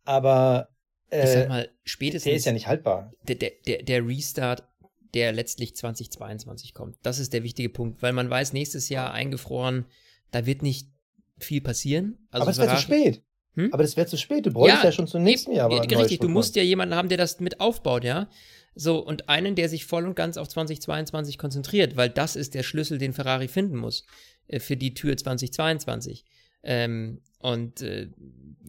[0.05, 0.69] aber
[1.09, 3.11] ich sag äh, mal, spätestens der ist ja nicht haltbar.
[3.27, 4.67] der, der, der, Restart,
[5.13, 6.97] der letztlich 2022 kommt.
[7.03, 9.85] Das ist der wichtige Punkt, weil man weiß, nächstes Jahr eingefroren,
[10.31, 10.89] da wird nicht
[11.39, 12.27] viel passieren.
[12.31, 13.23] Also aber es wäre zu Ferrari- spät.
[13.57, 13.73] Hm?
[13.73, 14.45] Aber das wäre zu spät.
[14.45, 15.71] Du bräuchtest ja, schon zum nächsten Jahr.
[15.71, 18.29] Ja, aber richtig, du musst ja jemanden haben, der das mit aufbaut, ja.
[18.75, 22.61] So, und einen, der sich voll und ganz auf 2022 konzentriert, weil das ist der
[22.61, 24.05] Schlüssel, den Ferrari finden muss
[24.47, 26.23] äh, für die Tür 2022.
[26.61, 28.09] Ähm, und äh,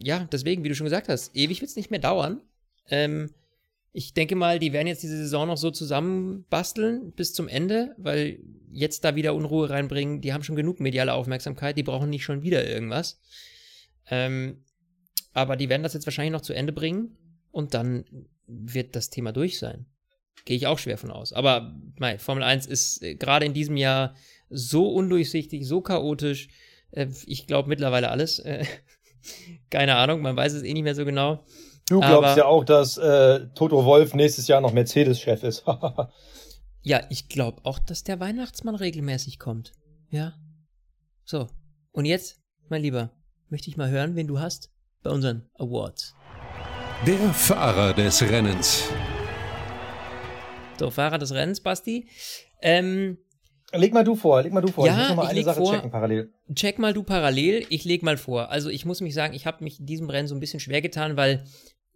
[0.01, 2.41] ja, deswegen, wie du schon gesagt hast, ewig wird es nicht mehr dauern.
[2.89, 3.29] Ähm,
[3.91, 8.39] ich denke mal, die werden jetzt diese Saison noch so zusammenbasteln bis zum Ende, weil
[8.71, 12.41] jetzt da wieder Unruhe reinbringen, die haben schon genug mediale Aufmerksamkeit, die brauchen nicht schon
[12.41, 13.19] wieder irgendwas.
[14.09, 14.63] Ähm,
[15.33, 17.17] aber die werden das jetzt wahrscheinlich noch zu Ende bringen
[17.51, 18.05] und dann
[18.47, 19.85] wird das Thema durch sein.
[20.45, 21.33] Gehe ich auch schwer von aus.
[21.33, 24.15] Aber mei, Formel 1 ist äh, gerade in diesem Jahr
[24.49, 26.47] so undurchsichtig, so chaotisch.
[26.91, 28.39] Äh, ich glaube mittlerweile alles.
[28.39, 28.65] Äh,
[29.69, 31.43] keine Ahnung, man weiß es eh nicht mehr so genau.
[31.89, 35.63] Du glaubst aber- ja auch, dass äh, Toto Wolf nächstes Jahr noch Mercedes-Chef ist.
[36.81, 39.73] Ja, ich glaube auch, dass der Weihnachtsmann regelmäßig kommt.
[40.09, 40.33] Ja.
[41.25, 41.47] So.
[41.91, 42.39] Und jetzt,
[42.69, 43.11] mein Lieber,
[43.49, 44.71] möchte ich mal hören, wen du hast
[45.03, 46.15] bei unseren Awards.
[47.05, 48.83] Der Fahrer des Rennens.
[50.77, 52.07] So, Fahrer des Rennens, Basti.
[52.61, 53.17] Ähm,
[53.73, 54.85] leg mal du vor, leg mal du vor.
[54.85, 55.73] Ja, ich muss noch mal ich eine leg Sache vor.
[55.73, 56.33] checken parallel.
[56.53, 58.49] check mal du parallel, ich leg mal vor.
[58.49, 60.81] Also ich muss mich sagen, ich habe mich in diesem Rennen so ein bisschen schwer
[60.81, 61.43] getan, weil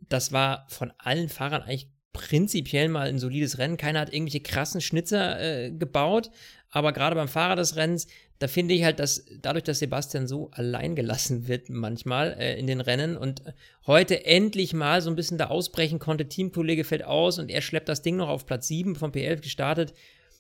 [0.10, 3.78] das war von allen Fahrern eigentlich prinzipiell mal ein solides Rennen.
[3.78, 6.30] Keiner hat irgendwelche krassen Schnitzer äh, gebaut,
[6.70, 8.08] aber gerade beim Fahrer des Rennens,
[8.40, 12.68] da finde ich halt, dass dadurch, dass Sebastian so allein gelassen wird manchmal äh, in
[12.68, 13.42] den Rennen und
[13.88, 17.90] heute endlich mal so ein bisschen da ausbrechen konnte, Teamkollege fällt aus und er schleppt
[17.90, 19.94] das Ding noch auf Platz 7 vom P11 gestartet.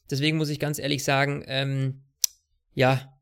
[0.10, 2.01] Deswegen muss ich ganz ehrlich sagen, ähm,
[2.73, 3.13] ja,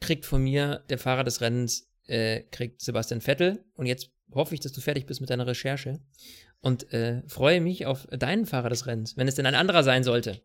[0.00, 3.64] kriegt von mir der Fahrer des Rennens, äh, kriegt Sebastian Vettel.
[3.74, 6.00] Und jetzt hoffe ich, dass du fertig bist mit deiner Recherche
[6.60, 10.04] und äh, freue mich auf deinen Fahrer des Rennens, wenn es denn ein anderer sein
[10.04, 10.40] sollte.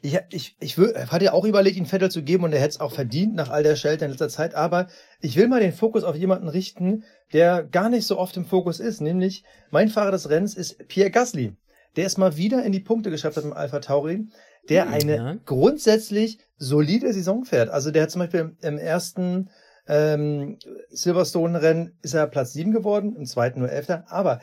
[0.00, 2.80] Ich, ich, ich hatte ja auch überlegt, ihn Vettel zu geben und er hätte es
[2.80, 4.54] auch verdient nach all der Schelte in letzter Zeit.
[4.54, 4.86] Aber
[5.20, 8.78] ich will mal den Fokus auf jemanden richten, der gar nicht so oft im Fokus
[8.78, 9.00] ist.
[9.00, 11.56] Nämlich mein Fahrer des Rennens ist Pierre Gasly.
[11.96, 14.28] Der es mal wieder in die Punkte geschafft hat im Alpha Tauri,
[14.68, 15.36] der eine ja.
[15.44, 17.70] grundsätzlich solide Saison fährt.
[17.70, 19.50] Also der hat zum Beispiel im ersten
[19.88, 20.58] ähm,
[20.90, 24.04] Silverstone-Rennen ist er Platz 7 geworden, im zweiten nur Elfter.
[24.08, 24.40] Aber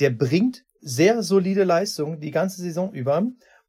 [0.00, 3.22] der bringt sehr solide Leistung die ganze Saison über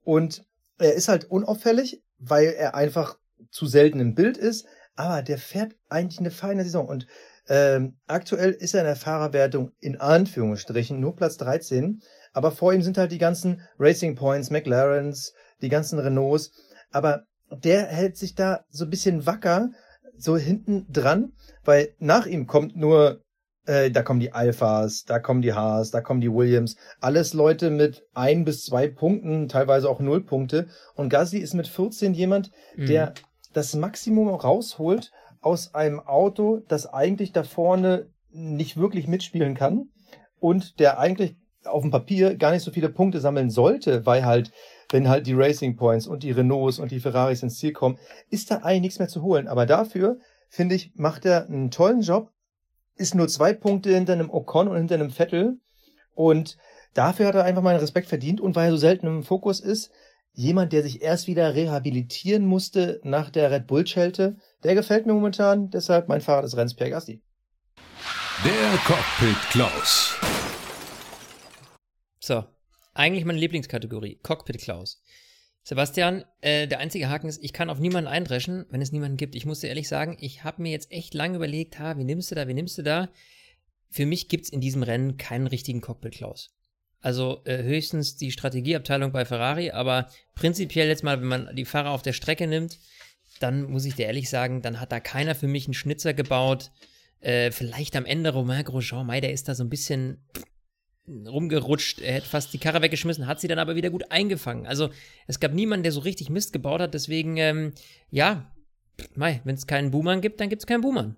[0.03, 0.45] und
[0.79, 3.17] er ist halt unauffällig, weil er einfach
[3.51, 4.65] zu selten im Bild ist,
[4.95, 6.87] aber der fährt eigentlich eine feine Saison.
[6.87, 7.07] Und
[7.47, 12.01] ähm, aktuell ist er in der Fahrerwertung in Anführungsstrichen nur Platz 13,
[12.33, 16.51] aber vor ihm sind halt die ganzen Racing Points, McLarens, die ganzen Renaults,
[16.91, 19.71] aber der hält sich da so ein bisschen wacker,
[20.17, 23.23] so hinten dran, weil nach ihm kommt nur,
[23.65, 27.69] äh, da kommen die Alphas, da kommen die Haas, da kommen die Williams, alles Leute
[27.69, 30.67] mit ein bis zwei Punkten, teilweise auch null Punkte.
[30.95, 32.85] Und Gasly ist mit 14 jemand, Mhm.
[32.87, 33.13] der
[33.53, 39.89] das Maximum rausholt aus einem Auto, das eigentlich da vorne nicht wirklich mitspielen kann
[40.39, 44.51] und der eigentlich auf dem Papier gar nicht so viele Punkte sammeln sollte, weil halt,
[44.91, 47.97] wenn halt die Racing Points und die Renaults und die Ferraris ins Ziel kommen,
[48.29, 49.47] ist da eigentlich nichts mehr zu holen.
[49.47, 50.17] Aber dafür,
[50.47, 52.31] finde ich, macht er einen tollen Job,
[52.99, 55.59] ist nur zwei Punkte hinter einem Ocon und hinter einem Vettel
[56.13, 56.57] und
[56.93, 59.91] dafür hat er einfach meinen Respekt verdient und weil er so selten im Fokus ist,
[60.33, 64.37] jemand, der sich erst wieder rehabilitieren musste nach der Red Bull-Schelte.
[64.63, 67.21] Der gefällt mir momentan, deshalb mein Fahrer des Rennens Pierre Gasly.
[68.43, 70.15] Der Cockpit Klaus.
[72.19, 72.43] So,
[72.93, 75.01] eigentlich meine Lieblingskategorie, Cockpit Klaus.
[75.63, 79.35] Sebastian, äh, der einzige Haken ist, ich kann auf niemanden eindreschen, wenn es niemanden gibt.
[79.35, 82.31] Ich muss dir ehrlich sagen, ich habe mir jetzt echt lange überlegt, ha, wie nimmst
[82.31, 83.09] du da, wie nimmst du da?
[83.89, 86.55] Für mich gibt es in diesem Rennen keinen richtigen Cockpit Klaus.
[87.01, 91.91] Also äh, höchstens die Strategieabteilung bei Ferrari, aber prinzipiell jetzt mal, wenn man die Fahrer
[91.91, 92.77] auf der Strecke nimmt,
[93.39, 96.71] dann muss ich dir ehrlich sagen, dann hat da keiner für mich einen Schnitzer gebaut.
[97.21, 100.25] Äh, vielleicht am Ende Romain Grosjean, Mai, der ist da so ein bisschen
[101.27, 104.65] rumgerutscht, er hätte fast die Karre weggeschmissen, hat sie dann aber wieder gut eingefangen.
[104.65, 104.89] Also
[105.27, 107.73] es gab niemanden, der so richtig Mist gebaut hat, deswegen, ähm,
[108.09, 108.51] ja,
[109.15, 111.15] wenn es keinen Boomern gibt, dann gibt es keinen Boomern.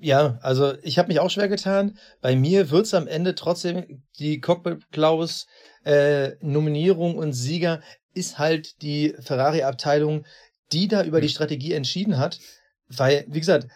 [0.00, 1.98] Ja, also ich habe mich auch schwer getan.
[2.20, 5.46] Bei mir wird es am Ende trotzdem die Cockpit Klaus
[5.84, 7.80] äh, Nominierung und Sieger
[8.12, 10.24] ist halt die Ferrari-Abteilung,
[10.72, 12.40] die da über die Strategie entschieden hat.
[12.88, 13.68] Weil, wie gesagt,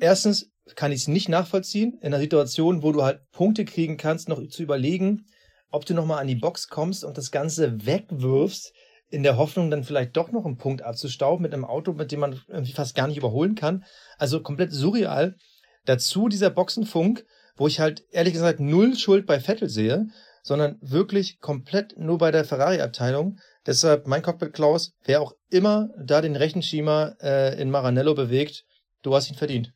[0.00, 4.28] erstens kann ich es nicht nachvollziehen, in einer Situation, wo du halt Punkte kriegen kannst,
[4.28, 5.26] noch zu überlegen,
[5.70, 8.72] ob du nochmal an die Box kommst und das Ganze wegwirfst,
[9.10, 12.20] in der Hoffnung, dann vielleicht doch noch einen Punkt abzustauben mit einem Auto, mit dem
[12.20, 13.84] man irgendwie fast gar nicht überholen kann.
[14.18, 15.36] Also komplett surreal.
[15.84, 17.24] Dazu dieser Boxenfunk,
[17.56, 20.06] wo ich halt ehrlich gesagt null Schuld bei Vettel sehe,
[20.42, 23.38] sondern wirklich komplett nur bei der Ferrari-Abteilung.
[23.66, 28.64] Deshalb mein Cockpit Klaus, wer auch immer da den Rechenschiemer äh, in Maranello bewegt,
[29.02, 29.72] du hast ihn verdient.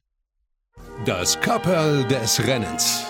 [1.05, 3.07] Das Kapperl des Rennens.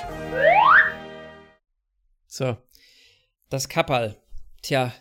[2.26, 2.57] So,
[3.50, 4.16] das Kapperl.
[4.62, 4.92] Tja.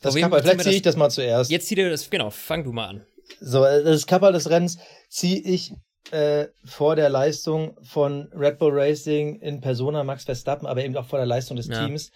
[0.00, 1.50] Das Kapperl, vielleicht ziehe ich das mal zuerst.
[1.50, 3.06] Jetzt zieh dir das, genau, fang du mal an.
[3.40, 4.78] So, das Kapperl des Rennens
[5.08, 5.72] ziehe ich
[6.10, 11.06] äh, vor der Leistung von Red Bull Racing in Persona Max Verstappen, aber eben auch
[11.06, 11.84] vor der Leistung des ja.
[11.84, 12.10] Teams.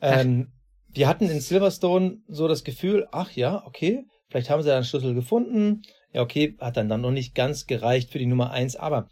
[0.00, 0.52] Ähm,
[0.88, 4.84] wir hatten in Silverstone so das Gefühl, ach ja, okay, vielleicht haben sie da einen
[4.84, 5.82] Schlüssel gefunden.
[6.12, 9.08] Ja, okay, hat dann, dann noch nicht ganz gereicht für die Nummer eins, aber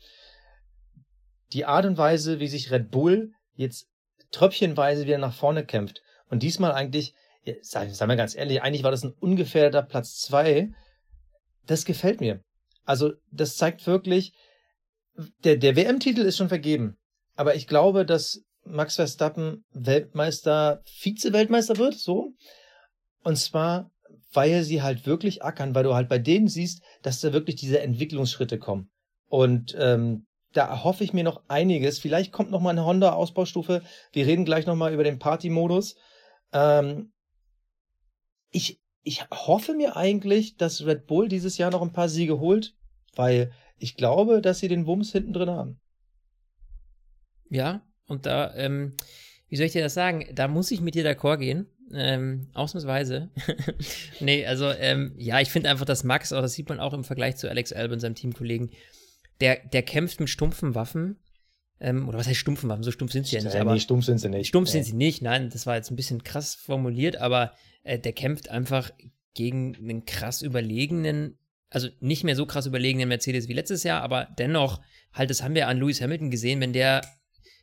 [1.52, 3.86] die Art und Weise, wie sich Red Bull jetzt
[4.30, 7.14] tröpfchenweise wieder nach vorne kämpft und diesmal eigentlich,
[7.62, 10.70] sagen wir ganz ehrlich, eigentlich war das ein ungefährdeter Platz zwei.
[11.66, 12.40] Das gefällt mir.
[12.84, 14.32] Also, das zeigt wirklich,
[15.44, 16.96] der, der WM-Titel ist schon vergeben.
[17.34, 22.32] Aber ich glaube, dass Max Verstappen Weltmeister, Vize-Weltmeister wird, so.
[23.22, 23.90] Und zwar,
[24.32, 27.80] weil sie halt wirklich ackern, weil du halt bei denen siehst, dass da wirklich diese
[27.80, 28.90] Entwicklungsschritte kommen.
[29.26, 31.98] Und ähm, da hoffe ich mir noch einiges.
[31.98, 33.82] Vielleicht kommt noch mal eine Honda-Ausbaustufe.
[34.12, 35.96] Wir reden gleich noch mal über den Party-Modus.
[36.52, 37.12] Ähm,
[38.50, 42.74] ich, ich hoffe mir eigentlich, dass Red Bull dieses Jahr noch ein paar Siege holt,
[43.14, 45.80] weil ich glaube, dass sie den Wumms hinten drin haben.
[47.48, 48.96] Ja, und da, ähm,
[49.48, 50.26] wie soll ich dir das sagen?
[50.34, 51.66] Da muss ich mit dir d'accord gehen.
[51.92, 53.30] Ähm, ausnahmsweise.
[54.20, 57.02] nee, also, ähm, ja, ich finde einfach, dass Max, auch das sieht man auch im
[57.02, 58.70] Vergleich zu Alex Albon, seinem Teamkollegen,
[59.40, 61.18] der, der kämpft mit stumpfen Waffen.
[61.80, 62.82] Ähm, oder was heißt stumpfen Waffen?
[62.82, 63.56] So stumpf sind sie ja nicht.
[63.56, 64.48] Aber nee, stumpf sind sie nicht.
[64.48, 64.72] Stumpf nee.
[64.72, 68.50] sind sie nicht, nein, das war jetzt ein bisschen krass formuliert, aber äh, der kämpft
[68.50, 68.90] einfach
[69.34, 71.38] gegen einen krass überlegenen,
[71.70, 74.80] also nicht mehr so krass überlegenen Mercedes wie letztes Jahr, aber dennoch,
[75.12, 77.00] halt, das haben wir an Lewis Hamilton gesehen, wenn der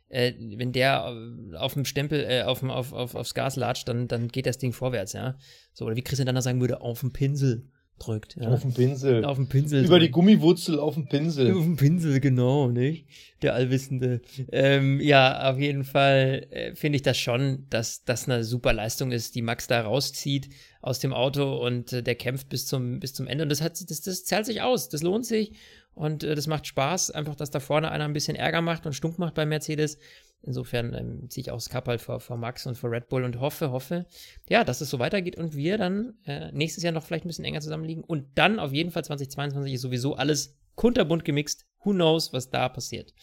[0.09, 1.13] äh, wenn der
[1.53, 4.57] äh, auf dem Stempel, äh, auf, auf, auf, aufs Gas latscht, dann, dann geht das
[4.57, 5.37] Ding vorwärts, ja.
[5.73, 8.35] So, oder wie Christian dann sagen würde, auf dem Pinsel drückt.
[8.35, 8.49] Ja.
[8.49, 9.25] Auf dem Pinsel.
[9.25, 9.85] Auf dem Pinsel.
[9.85, 11.51] Über die Gummiwurzel auf dem Pinsel.
[11.51, 13.05] Auf dem Pinsel, genau, nicht?
[13.41, 14.21] Der Allwissende.
[14.51, 19.11] Ähm, ja, auf jeden Fall äh, finde ich das schon, dass das eine super Leistung
[19.11, 20.49] ist, die Max da rauszieht
[20.81, 23.43] aus dem Auto und äh, der kämpft bis zum, bis zum Ende.
[23.43, 24.89] Und das, hat, das, das zahlt sich aus.
[24.89, 25.53] Das lohnt sich.
[25.97, 28.93] Und äh, das macht Spaß, einfach, dass da vorne einer ein bisschen Ärger macht und
[28.93, 29.97] stunk macht bei Mercedes.
[30.43, 33.23] Insofern ähm, ziehe ich auch das Cup halt vor, vor Max und vor Red Bull
[33.23, 34.05] und hoffe, hoffe,
[34.47, 37.45] ja, dass es so weitergeht und wir dann äh, nächstes Jahr noch vielleicht ein bisschen
[37.45, 38.03] enger zusammenliegen.
[38.03, 41.65] Und dann auf jeden Fall 2022 ist sowieso alles kunterbunt gemixt.
[41.83, 43.13] Who knows, was da passiert.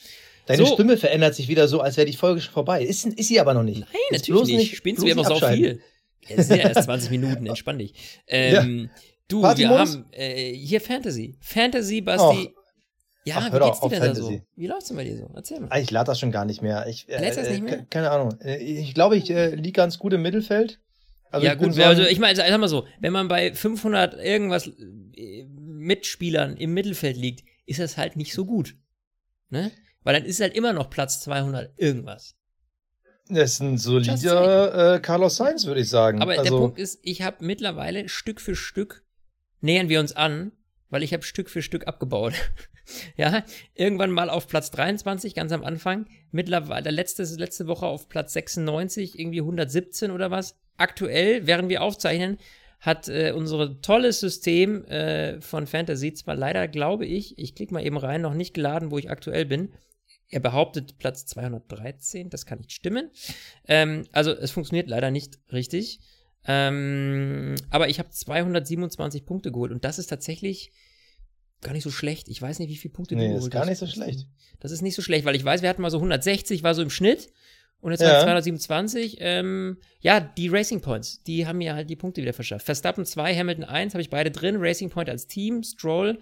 [0.47, 0.75] Deine so.
[0.75, 2.83] Stimme verändert sich wieder so, als wäre die Folge schon vorbei.
[2.83, 3.81] Ist, ist sie aber noch nicht.
[3.81, 4.57] Nein, ist natürlich nicht.
[4.59, 4.77] nicht.
[4.77, 5.81] Spinnst du einfach so viel.
[6.29, 7.95] Es sind ja erst 20 Minuten, entspann dich.
[8.27, 9.01] Ähm, ja.
[9.29, 11.35] Du, wir haben äh, hier Fantasy.
[11.41, 12.53] Fantasy, Basti.
[12.55, 12.64] Oh.
[13.25, 14.41] Ja, Ach, wie geht's dir denn da so?
[14.55, 15.31] Wie läuft's denn bei dir so?
[15.35, 15.81] Erzähl mal.
[15.81, 16.87] Ich lade das schon gar nicht mehr.
[16.87, 17.87] Ich, äh, das nicht mehr?
[17.89, 18.39] Keine Ahnung.
[18.41, 20.79] Äh, ich glaube, ich äh, liege ganz gut im Mittelfeld.
[21.31, 24.69] Also ja, gut, so also ich meine, sag mal so, wenn man bei 500 irgendwas
[24.69, 28.77] äh, Mitspielern im Mittelfeld liegt, ist das halt nicht so gut.
[29.49, 29.73] Ne?
[30.03, 32.37] Weil dann ist halt immer noch Platz 200 irgendwas.
[33.29, 36.21] Das ist ein solider äh, Carlos Sainz, würde ich sagen.
[36.21, 39.03] Aber also, der Punkt ist, ich habe mittlerweile Stück für Stück
[39.63, 40.53] nähern wir uns an,
[40.91, 42.35] weil ich habe Stück für Stück abgebaut.
[43.17, 43.45] ja,
[43.75, 46.07] irgendwann mal auf Platz 23, ganz am Anfang.
[46.31, 50.59] Mittlerweile, letzte, letzte Woche auf Platz 96, irgendwie 117 oder was.
[50.77, 52.39] aktuell, während wir aufzeichnen,
[52.81, 57.85] hat äh, unser tolles System äh, von Fantasy zwar leider, glaube ich, ich klicke mal
[57.85, 59.73] eben rein, noch nicht geladen, wo ich aktuell bin.
[60.29, 63.11] Er behauptet Platz 213, das kann nicht stimmen.
[63.69, 66.01] Ähm, also es funktioniert leider nicht richtig.
[66.47, 70.73] Ähm, aber ich habe 227 Punkte geholt und das ist tatsächlich
[71.65, 72.29] gar nicht so schlecht.
[72.29, 73.69] Ich weiß nicht, wie viele Punkte Nee, du ist geholt gar hast.
[73.71, 74.27] nicht so schlecht.
[74.61, 76.83] Das ist nicht so schlecht, weil ich weiß, wir hatten mal so 160, war so
[76.83, 77.29] im Schnitt.
[77.81, 78.13] Und jetzt Ja.
[78.15, 79.17] war 227.
[79.21, 82.65] Ähm, ja, die Racing Points, die haben mir halt die Punkte wieder verschafft.
[82.65, 84.57] Verstappen 2, Hamilton 1, habe ich beide drin.
[84.59, 86.19] Racing Point als Team, Stroll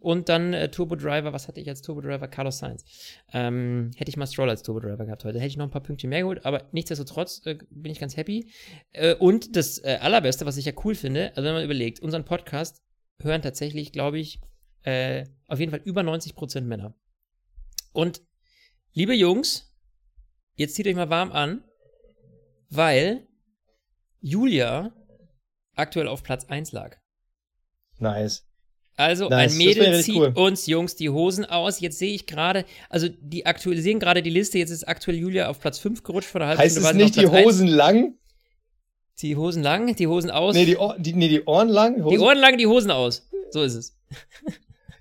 [0.00, 1.34] und dann äh, Turbo Driver.
[1.34, 2.26] Was hatte ich als Turbo Driver?
[2.28, 2.84] Carlos Sainz.
[3.34, 5.82] Ähm, hätte ich mal Stroll als Turbo Driver gehabt heute, hätte ich noch ein paar
[5.82, 8.48] Pünktchen mehr geholt, aber nichtsdestotrotz äh, bin ich ganz happy.
[8.92, 12.24] Äh, und das äh, Allerbeste, was ich ja cool finde, also wenn man überlegt, unseren
[12.24, 12.80] Podcast
[13.22, 14.40] hören tatsächlich, glaube ich,
[14.84, 16.94] äh, auf jeden Fall über 90% Männer.
[17.92, 18.22] Und
[18.92, 19.74] liebe Jungs,
[20.54, 21.64] jetzt zieht euch mal warm an,
[22.70, 23.26] weil
[24.20, 24.92] Julia
[25.74, 26.96] aktuell auf Platz 1 lag.
[27.98, 28.46] Nice.
[28.96, 30.32] Also Nice, ein Mädel zieht cool.
[30.36, 31.80] uns Jungs die Hosen aus.
[31.80, 34.58] Jetzt sehe ich gerade, also die aktualisieren gerade die Liste.
[34.58, 36.88] Jetzt ist aktuell Julia auf Platz 5 gerutscht vor einer halben Heißt Stunde.
[36.88, 37.46] es war sie nicht die Platz 1.
[37.46, 38.18] Hosen lang?
[39.20, 40.54] Die Hosen lang, die Hosen aus.
[40.54, 42.02] Nee, die, Ohr, die, nee, die Ohren lang?
[42.02, 42.10] Hosen?
[42.10, 43.28] die Ohren lang, die Hosen aus.
[43.50, 43.96] So ist es.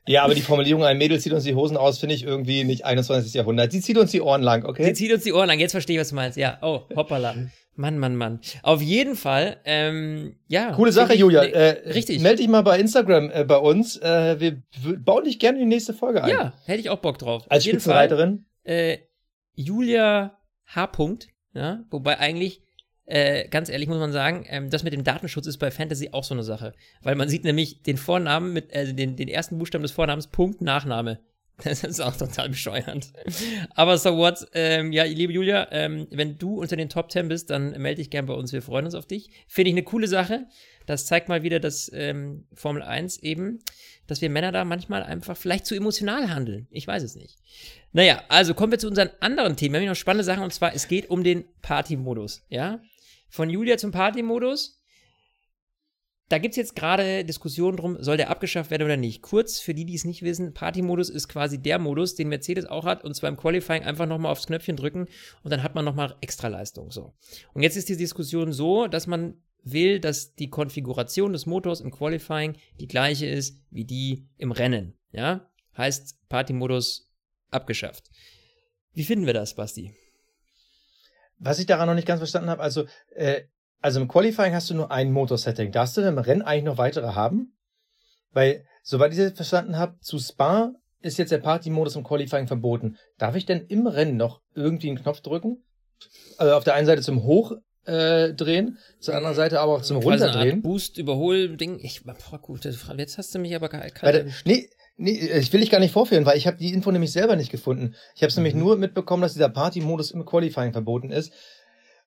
[0.05, 2.83] Ja, aber die Formulierung, ein Mädel zieht uns die Hosen aus, finde ich irgendwie nicht
[2.85, 3.33] 21.
[3.33, 3.71] Jahrhundert.
[3.71, 4.93] Sie zieht uns die Ohren lang, Sie okay?
[4.93, 5.59] zieht uns die Ohren lang.
[5.59, 6.37] Jetzt verstehe ich, was du meinst.
[6.37, 7.35] Ja, oh, hoppala.
[7.75, 8.39] Mann, Mann, Mann.
[8.61, 10.73] Auf jeden Fall, ähm, ja.
[10.73, 11.43] Coole Sache, Julia.
[11.43, 12.21] Äh, richtig.
[12.21, 13.97] Meld dich mal bei Instagram äh, bei uns.
[13.97, 14.61] Äh, wir,
[14.99, 16.29] bauen dich gerne in die nächste Folge ein.
[16.29, 17.45] Ja, hätte ich auch Bock drauf.
[17.49, 18.07] Als jeden Fall.
[18.07, 18.45] Spitzenreiterin.
[18.63, 18.97] äh,
[19.55, 20.37] Julia
[20.67, 20.85] H.
[20.85, 22.61] -Punkt, ja, wobei eigentlich,
[23.05, 26.23] äh, ganz ehrlich muss man sagen, ähm, das mit dem Datenschutz ist bei Fantasy auch
[26.23, 26.73] so eine Sache.
[27.01, 30.61] Weil man sieht nämlich den Vornamen mit, äh, den, den ersten Buchstaben des Vornamens, Punkt,
[30.61, 31.19] Nachname.
[31.63, 33.13] Das ist auch total bescheuernd.
[33.75, 37.49] Aber so what, ähm, ja, liebe Julia, ähm, wenn du unter den Top 10 bist,
[37.51, 38.51] dann melde dich gern bei uns.
[38.53, 39.29] Wir freuen uns auf dich.
[39.47, 40.47] Finde ich eine coole Sache.
[40.85, 43.59] Das zeigt mal wieder, dass ähm, Formel 1 eben,
[44.07, 46.67] dass wir Männer da manchmal einfach vielleicht zu emotional handeln.
[46.71, 47.37] Ich weiß es nicht.
[47.93, 49.73] Naja, also kommen wir zu unseren anderen Themen.
[49.73, 52.81] Wir haben noch spannende Sachen und zwar, es geht um den Party-Modus, ja?
[53.33, 54.79] Von Julia zum Party-Modus.
[56.29, 59.23] Da gibt es jetzt gerade Diskussionen drum, soll der abgeschafft werden oder nicht.
[59.23, 62.85] Kurz, für die, die es nicht wissen, Party-Modus ist quasi der Modus, den Mercedes auch
[62.85, 65.07] hat, und zwar im Qualifying einfach nochmal aufs Knöpfchen drücken
[65.41, 66.91] und dann hat man nochmal Extraleistung.
[66.91, 67.15] So.
[67.55, 71.89] Und jetzt ist die Diskussion so, dass man will, dass die Konfiguration des Motors im
[71.89, 74.93] Qualifying die gleiche ist wie die im Rennen.
[75.11, 75.49] Ja?
[75.75, 77.11] Heißt Party-Modus
[77.49, 78.11] abgeschafft.
[78.93, 79.91] Wie finden wir das, Basti?
[81.43, 83.41] Was ich daran noch nicht ganz verstanden habe, also, äh,
[83.81, 85.71] also im Qualifying hast du nur ein Motorsetting.
[85.71, 87.57] Darfst du denn im Rennen eigentlich noch weitere haben?
[88.31, 92.97] Weil, soweit ich das verstanden habe, zu Spa ist jetzt der Party-Modus im Qualifying verboten.
[93.17, 95.63] Darf ich denn im Rennen noch irgendwie einen Knopf drücken?
[96.37, 99.97] Also auf der einen Seite zum Hochdrehen, äh, drehen, zur anderen Seite aber auch zum
[99.97, 100.61] Art Runterdrehen.
[100.61, 101.79] Boost, Überhol-Ding.
[101.79, 104.45] Ich, boah, gut, jetzt hast du mich aber erwischt.
[104.45, 107.35] nee, nee, ich will dich gar nicht vorführen, weil ich habe die Info nämlich selber
[107.35, 107.95] nicht gefunden.
[108.15, 108.59] Ich habe es nämlich Mhm.
[108.61, 111.31] nur mitbekommen, dass dieser Party-Modus im Qualifying verboten ist.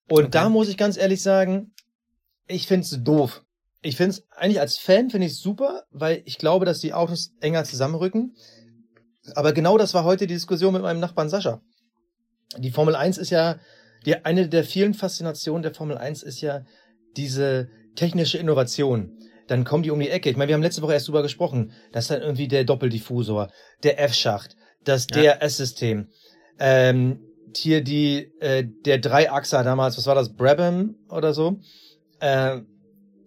[0.09, 0.31] Und Okay.
[0.31, 1.73] da muss ich ganz ehrlich sagen,
[2.47, 3.43] ich find's doof.
[3.81, 7.63] Ich find's eigentlich als Fan finde ich super, weil ich glaube, dass die Autos enger
[7.63, 8.35] zusammenrücken.
[9.35, 11.61] Aber genau das war heute die Diskussion mit meinem Nachbarn Sascha.
[12.57, 13.59] Die Formel 1 ist ja,
[14.05, 16.63] die, eine der vielen Faszinationen der Formel 1 ist ja
[17.17, 19.11] diese technische Innovation.
[19.47, 20.29] Dann kommen die um die Ecke.
[20.29, 21.71] Ich meine, wir haben letzte Woche erst drüber gesprochen.
[21.91, 23.49] Das ist dann irgendwie der Doppeldiffusor,
[23.83, 25.07] der F-Schacht, das.
[25.07, 26.09] DRS-System.
[26.59, 27.19] Ähm,
[27.55, 31.59] hier die, äh, der Dreiachser damals, was war das, Brabham oder so?
[32.19, 32.61] Äh,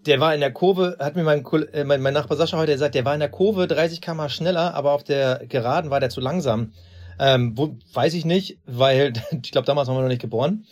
[0.06, 2.94] der war in der Kurve, hat mir mein, äh, mein, mein Nachbar Sascha heute gesagt,
[2.94, 6.20] der war in der Kurve 30 km schneller, aber auf der Geraden war der zu
[6.20, 6.72] langsam.
[7.18, 10.64] Ähm, wo, weiß ich nicht, weil ich glaube, damals waren wir noch nicht geboren.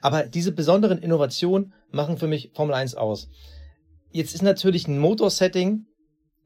[0.00, 3.30] Aber diese besonderen Innovationen machen für mich Formel 1 aus.
[4.14, 5.86] Jetzt ist natürlich ein Motorsetting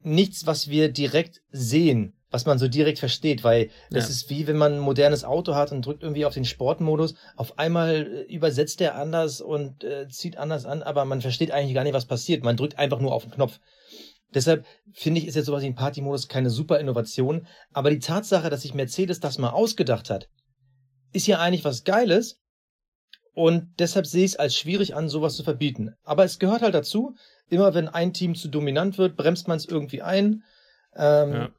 [0.01, 4.09] nichts, was wir direkt sehen, was man so direkt versteht, weil das Ja.
[4.09, 7.13] ist wie wenn man ein modernes Auto hat und drückt irgendwie auf den Sportmodus.
[7.35, 11.75] Auf einmal äh, übersetzt er anders und äh, zieht anders an, aber man versteht eigentlich
[11.75, 12.43] gar nicht, was passiert.
[12.43, 13.59] Man drückt einfach nur auf den Knopf.
[14.33, 17.45] Deshalb finde ich, ist jetzt sowas wie ein Partymodus keine super Innovation.
[17.71, 20.27] Aber die Tatsache, dass sich Mercedes das mal ausgedacht hat,
[21.13, 22.39] ist ja eigentlich was Geiles.
[23.35, 25.93] Und deshalb sehe ich es als schwierig an, sowas zu verbieten.
[26.03, 27.13] Aber es gehört halt dazu.
[27.49, 30.43] Immer wenn ein Team zu dominant wird, bremst man es irgendwie ein.
[30.95, 31.49] Ähm, Ja.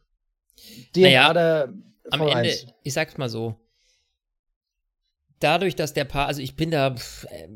[0.94, 1.74] DNA Naja, der
[2.11, 2.66] Am Ende, 1.
[2.83, 3.57] ich sag's mal so.
[5.38, 7.48] Dadurch, dass der Paar, also ich bin da, pff, äh,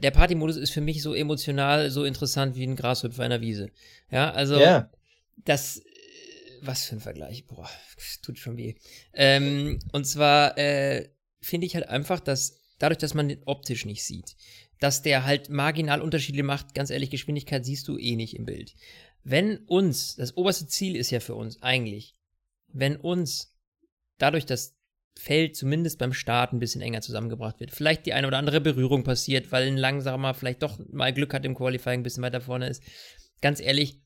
[0.00, 3.70] der Partymodus ist für mich so emotional, so interessant wie ein Grashüpfer in der Wiese.
[4.10, 4.90] Ja, also Ja,
[5.44, 5.82] das, äh,
[6.62, 7.70] was für ein Vergleich, boah,
[8.22, 8.74] tut schon weh.
[9.12, 14.02] Ähm, und zwar äh, finde ich halt einfach, dass dadurch, dass man den optisch nicht
[14.02, 14.34] sieht,
[14.80, 18.74] dass der halt marginal Unterschiede macht, ganz ehrlich, Geschwindigkeit siehst du eh nicht im Bild.
[19.24, 22.14] Wenn uns, das oberste Ziel ist ja für uns eigentlich,
[22.68, 23.54] wenn uns
[24.18, 24.76] dadurch das
[25.16, 29.02] Feld zumindest beim Start ein bisschen enger zusammengebracht wird, vielleicht die eine oder andere Berührung
[29.02, 32.68] passiert, weil ein langsamer vielleicht doch mal Glück hat im Qualifying ein bisschen weiter vorne
[32.68, 32.82] ist,
[33.40, 34.00] ganz ehrlich,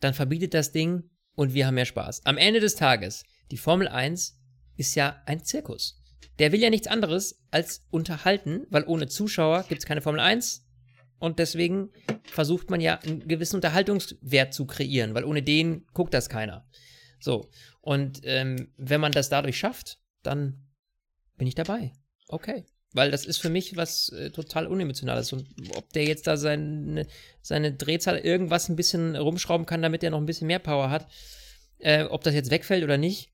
[0.00, 2.26] dann verbietet das Ding und wir haben mehr Spaß.
[2.26, 4.38] Am Ende des Tages, die Formel 1
[4.76, 5.98] ist ja ein Zirkus.
[6.38, 10.64] Der will ja nichts anderes als unterhalten, weil ohne Zuschauer gibt es keine Formel 1.
[11.18, 11.90] Und deswegen
[12.24, 16.64] versucht man ja einen gewissen Unterhaltungswert zu kreieren, weil ohne den guckt das keiner.
[17.18, 17.50] So.
[17.80, 20.64] Und ähm, wenn man das dadurch schafft, dann
[21.36, 21.92] bin ich dabei.
[22.28, 22.66] Okay.
[22.92, 25.32] Weil das ist für mich was äh, total unemotionales.
[25.32, 27.06] Und ob der jetzt da seine,
[27.42, 31.08] seine Drehzahl irgendwas ein bisschen rumschrauben kann, damit er noch ein bisschen mehr Power hat,
[31.78, 33.32] äh, ob das jetzt wegfällt oder nicht,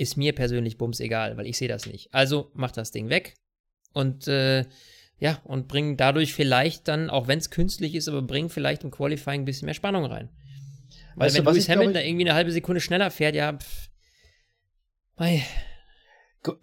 [0.00, 2.12] ist mir persönlich bums egal, weil ich sehe das nicht.
[2.12, 3.34] Also mach das Ding weg
[3.92, 4.64] und äh,
[5.18, 8.90] ja, und bring dadurch vielleicht dann, auch wenn es künstlich ist, aber bring vielleicht im
[8.90, 10.30] Qualifying ein bisschen mehr Spannung rein.
[11.14, 13.90] Weil weißt wenn du, Lewis Hamilton da irgendwie eine halbe Sekunde schneller fährt, ja, pff,
[15.16, 15.44] mei.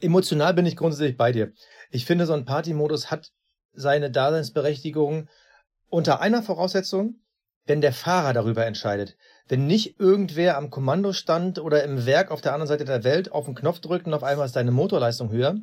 [0.01, 1.53] Emotional bin ich grundsätzlich bei dir.
[1.91, 3.31] Ich finde, so ein Party-Modus hat
[3.73, 5.29] seine Daseinsberechtigung
[5.89, 7.19] unter einer Voraussetzung,
[7.67, 9.15] wenn der Fahrer darüber entscheidet.
[9.47, 13.45] Wenn nicht irgendwer am Kommandostand oder im Werk auf der anderen Seite der Welt auf
[13.45, 15.55] den Knopf drückt und auf einmal ist deine Motorleistung höher,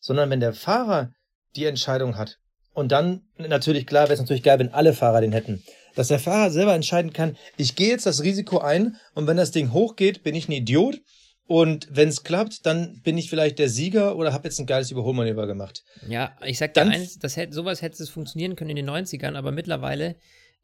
[0.00, 1.12] sondern wenn der Fahrer
[1.54, 2.38] die Entscheidung hat.
[2.72, 5.62] Und dann natürlich klar, wäre es natürlich geil, wenn alle Fahrer den hätten.
[5.94, 9.50] Dass der Fahrer selber entscheiden kann, ich gehe jetzt das Risiko ein und wenn das
[9.50, 11.00] Ding hochgeht, bin ich ein Idiot.
[11.46, 14.90] Und wenn es klappt, dann bin ich vielleicht der Sieger oder habe jetzt ein geiles
[14.90, 15.82] Überholmanöver gemacht.
[16.06, 19.34] Ja, ich sag dir eins, das hätte, sowas hätte es funktionieren können in den 90ern,
[19.34, 20.16] aber mittlerweile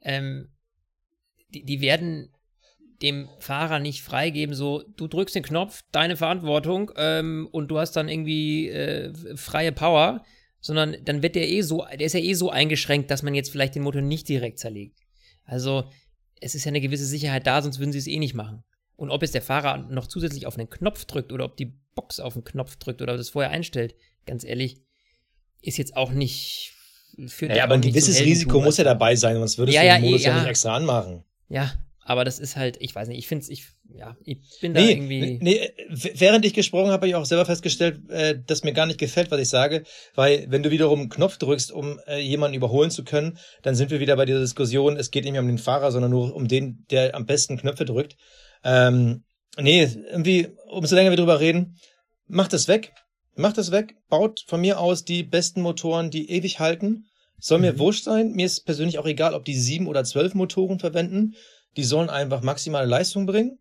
[0.03, 0.51] ähm,
[1.55, 2.31] die, die werden
[3.03, 7.93] dem Fahrer nicht freigeben, so, du drückst den Knopf, deine Verantwortung ähm, und du hast
[7.93, 10.25] dann irgendwie äh, freie Power,
[10.61, 13.51] sondern dann wird der eh so, der ist ja eh so eingeschränkt, dass man jetzt
[13.51, 15.01] vielleicht den Motor nicht direkt zerlegt.
[15.45, 15.91] Also,
[16.41, 18.65] es ist ja eine gewisse Sicherheit da, sonst würden sie es eh nicht machen.
[18.97, 22.21] Und ob jetzt der Fahrer noch zusätzlich auf einen Knopf drückt oder ob die Box
[22.21, 23.95] auf den Knopf drückt oder das vorher einstellt,
[24.27, 24.81] ganz ehrlich,
[25.63, 26.73] ist jetzt auch nicht.
[27.27, 30.05] Führt ja, aber ein gewisses Risiko muss ja dabei sein, sonst würdest ja, du den
[30.05, 31.25] ja, Modus ja, ja nicht extra anmachen.
[31.49, 31.73] Ja,
[32.05, 34.81] aber das ist halt, ich weiß nicht, ich finde es, ich, ja, ich bin da
[34.81, 35.39] nee, irgendwie.
[35.41, 38.99] Nee, während ich gesprochen habe, habe ich auch selber festgestellt, äh, dass mir gar nicht
[39.01, 42.91] gefällt, was ich sage, weil wenn du wiederum einen Knopf drückst, um äh, jemanden überholen
[42.91, 45.59] zu können, dann sind wir wieder bei dieser Diskussion, es geht nicht mehr um den
[45.59, 48.17] Fahrer, sondern nur um den, der am besten Knöpfe drückt.
[48.63, 49.25] Ähm,
[49.59, 51.77] nee, irgendwie, umso länger wir drüber reden,
[52.27, 52.93] macht es weg.
[53.37, 57.07] Macht es weg, baut von mir aus die besten Motoren, die ewig halten.
[57.41, 57.79] Soll mir mhm.
[57.81, 58.31] wurscht sein.
[58.31, 61.35] Mir ist persönlich auch egal, ob die sieben oder zwölf Motoren verwenden
[61.77, 63.59] die sollen einfach maximale Leistung bringen.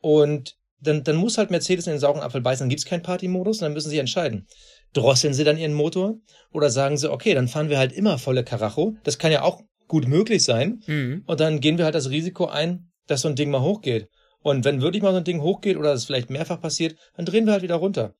[0.00, 3.58] Und dann, dann muss halt Mercedes in den sauren Apfel beißen, dann gibt's keinen Party-Modus,
[3.58, 4.46] dann müssen sie entscheiden.
[4.92, 6.16] Drosseln sie dann ihren Motor
[6.52, 8.94] oder sagen sie, okay, dann fahren wir halt immer volle Karacho.
[9.04, 10.82] Das kann ja auch gut möglich sein.
[10.86, 11.24] Mhm.
[11.26, 14.08] Und dann gehen wir halt das Risiko ein, dass so ein Ding mal hochgeht.
[14.42, 17.46] Und wenn wirklich mal so ein Ding hochgeht oder es vielleicht mehrfach passiert, dann drehen
[17.46, 18.14] wir halt wieder runter.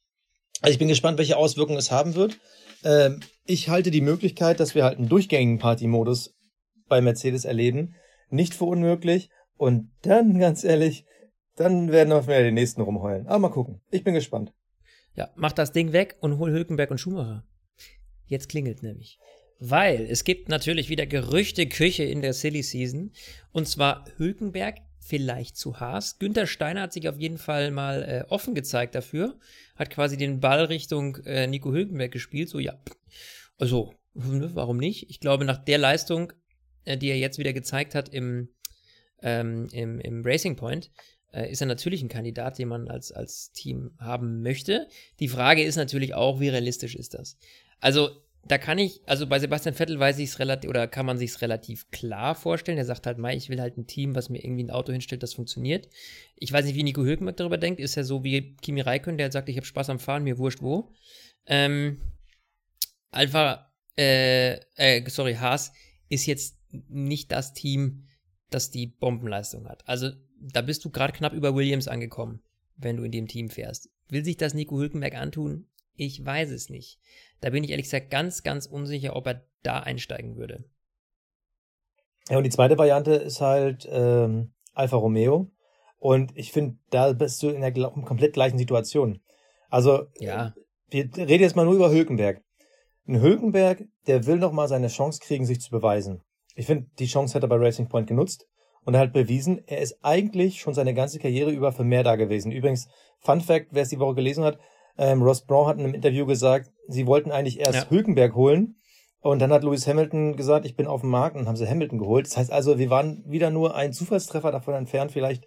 [0.61, 2.38] Also ich bin gespannt, welche Auswirkungen es haben wird.
[2.85, 6.35] Ähm, ich halte die Möglichkeit, dass wir halt einen durchgängigen Party-Modus
[6.88, 7.94] bei Mercedes erleben,
[8.29, 9.31] nicht für unmöglich.
[9.57, 11.05] Und dann, ganz ehrlich,
[11.57, 13.27] dann werden noch mehr die nächsten rumheulen.
[13.27, 13.81] Aber mal gucken.
[13.91, 14.53] Ich bin gespannt.
[15.15, 17.45] Ja, mach das Ding weg und hol Hülkenberg und Schumacher.
[18.27, 19.19] Jetzt klingelt nämlich.
[19.59, 23.12] Weil es gibt natürlich wieder Gerüchte Küche in der Silly Season.
[23.53, 26.19] Und zwar Hülkenberg vielleicht zu Haas.
[26.19, 29.39] Günther Steiner hat sich auf jeden Fall mal äh, offen gezeigt dafür.
[29.77, 32.51] Hat quasi den Ball Richtung äh, Nico Hülkenberg gespielt.
[32.51, 32.79] So, ja,
[33.59, 35.09] also, warum nicht?
[35.09, 36.33] Ich glaube, nach der Leistung
[36.87, 38.49] die er jetzt wieder gezeigt hat im,
[39.22, 40.90] ähm, im, im Racing Point,
[41.33, 44.88] äh, ist er natürlich ein Kandidat, den man als, als Team haben möchte.
[45.20, 47.37] Die Frage ist natürlich auch, wie realistisch ist das?
[47.81, 48.11] Also,
[48.49, 51.31] da kann ich, also bei Sebastian Vettel weiß ich es relativ, oder kann man sich
[51.31, 52.79] es relativ klar vorstellen.
[52.79, 55.22] Er sagt halt, Mai, ich will halt ein Team, was mir irgendwie ein Auto hinstellt,
[55.22, 55.88] das funktioniert.
[56.37, 57.81] Ich weiß nicht, wie Nico Hülkenberg darüber denkt.
[57.81, 60.38] Ist er so wie Kimi Räikkönen, der halt sagt, ich habe Spaß am Fahren, mir
[60.38, 60.92] wurscht wo.
[61.46, 62.01] Ähm,
[63.11, 65.72] Alpha, äh, äh, sorry, Haas
[66.09, 66.56] ist jetzt
[66.89, 68.05] nicht das Team,
[68.51, 69.87] das die Bombenleistung hat.
[69.89, 70.11] Also
[70.41, 72.43] da bist du gerade knapp über Williams angekommen,
[72.77, 73.91] wenn du in dem Team fährst.
[74.09, 75.66] Will sich das Nico Hülkenberg antun?
[75.95, 77.01] Ich weiß es nicht.
[77.41, 80.64] Da bin ich ehrlich gesagt ganz, ganz unsicher, ob er da einsteigen würde.
[82.29, 85.51] Ja, und die zweite Variante ist halt ähm, Alfa Romeo.
[85.99, 89.20] Und ich finde, da bist du in der komplett gleichen Situation.
[89.70, 90.55] Also, ja.
[90.89, 92.43] wir reden jetzt mal nur über Hülkenberg.
[93.09, 96.22] Ein Hülkenberg, der will noch mal seine Chance kriegen, sich zu beweisen.
[96.57, 98.47] Ich finde, die Chance hat er bei Racing Point genutzt
[98.85, 102.17] und er hat bewiesen, er ist eigentlich schon seine ganze Karriere über für mehr da
[102.17, 102.51] gewesen.
[102.51, 102.89] Übrigens,
[103.21, 104.59] Fun Fact, wer es die Woche gelesen hat,
[104.99, 107.91] Ähm, Ross Brown hat in einem Interview gesagt, sie wollten eigentlich erst Ja.
[107.91, 108.77] Hülkenberg holen.
[109.21, 111.99] Und dann hat Lewis Hamilton gesagt, ich bin auf dem Markt und haben sie Hamilton
[111.99, 112.25] geholt.
[112.25, 115.45] Das heißt also, wir waren wieder nur ein Zufallstreffer davon entfernt, vielleicht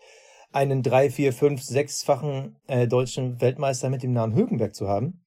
[0.51, 5.26] einen drei, vier, fünf, sechsfachen äh, deutschen Weltmeister mit dem Namen Hülkenberg zu haben.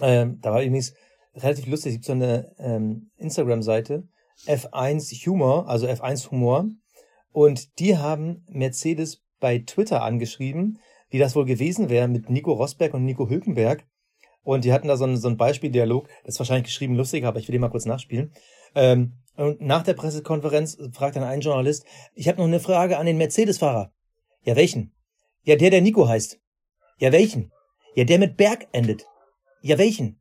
[0.00, 0.94] Ähm, da war übrigens
[1.34, 4.04] relativ lustig, es gibt so eine ähm, Instagram-Seite,
[4.46, 6.66] F1 Humor, also F1 Humor.
[7.32, 10.78] Und die haben Mercedes bei Twitter angeschrieben,
[11.10, 13.84] wie das wohl gewesen wäre mit Nico Rosberg und Nico Hülkenberg.
[14.42, 17.38] Und die hatten da so einen, so einen Beispieldialog, das ist wahrscheinlich geschrieben lustig, aber
[17.38, 18.32] ich will den mal kurz nachspielen.
[18.74, 23.06] Ähm, und nach der Pressekonferenz fragt dann ein Journalist, ich habe noch eine Frage an
[23.06, 23.92] den Mercedes-Fahrer.
[24.44, 24.92] Ja, welchen?
[25.44, 26.40] Ja, der, der Nico heißt.
[26.98, 27.52] Ja, welchen?
[27.94, 29.06] Ja, der mit Berg endet.
[29.60, 30.20] Ja, welchen?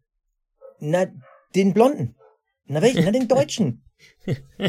[0.80, 1.08] Na,
[1.56, 2.16] den Blonden.
[2.66, 3.04] Na, welchen?
[3.04, 3.84] Na, den Deutschen.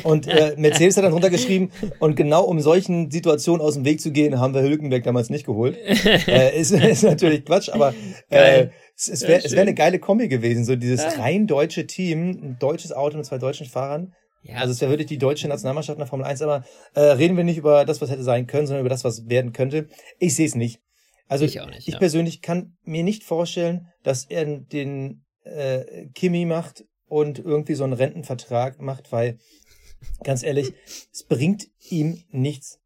[0.05, 4.11] Und äh, Mercedes hat dann runtergeschrieben, und genau um solchen Situationen aus dem Weg zu
[4.11, 5.77] gehen, haben wir Hülkenberg damals nicht geholt.
[6.27, 7.95] äh, ist, ist natürlich Quatsch, aber
[8.31, 12.57] äh, es, es wäre wär eine geile Kombi gewesen, so dieses rein deutsche Team, ein
[12.59, 14.15] deutsches Auto mit zwei deutschen Fahrern.
[14.43, 16.65] Ja, Also es wäre wirklich die deutsche Nationalmannschaft in der Formel 1, aber
[16.95, 19.53] äh, reden wir nicht über das, was hätte sein können, sondern über das, was werden
[19.53, 19.89] könnte.
[20.19, 20.81] Ich sehe es nicht.
[21.29, 21.99] Also Ich nicht, ich ja.
[21.99, 27.93] persönlich kann mir nicht vorstellen, dass er den äh, Kimi macht und irgendwie so einen
[27.93, 29.39] Rentenvertrag macht, weil
[30.25, 30.73] ganz ehrlich,
[31.13, 32.81] es bringt ihm nichts.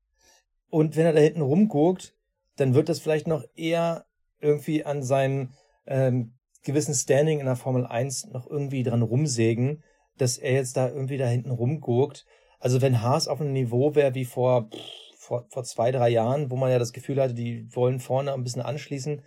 [0.68, 2.12] Und wenn er da hinten rumguckt,
[2.57, 4.05] dann wird das vielleicht noch eher
[4.41, 5.55] irgendwie an seinem
[5.87, 9.85] ähm, gewissen Standing in der Formel 1 noch irgendwie dran rumsägen,
[10.18, 12.27] dass er jetzt da irgendwie da hinten rumguckt.
[12.59, 14.81] Also wenn Haas auf einem Niveau wäre wie vor, pff,
[15.16, 18.43] vor, vor zwei, drei Jahren, wo man ja das Gefühl hatte, die wollen vorne ein
[18.43, 19.22] bisschen anschließen,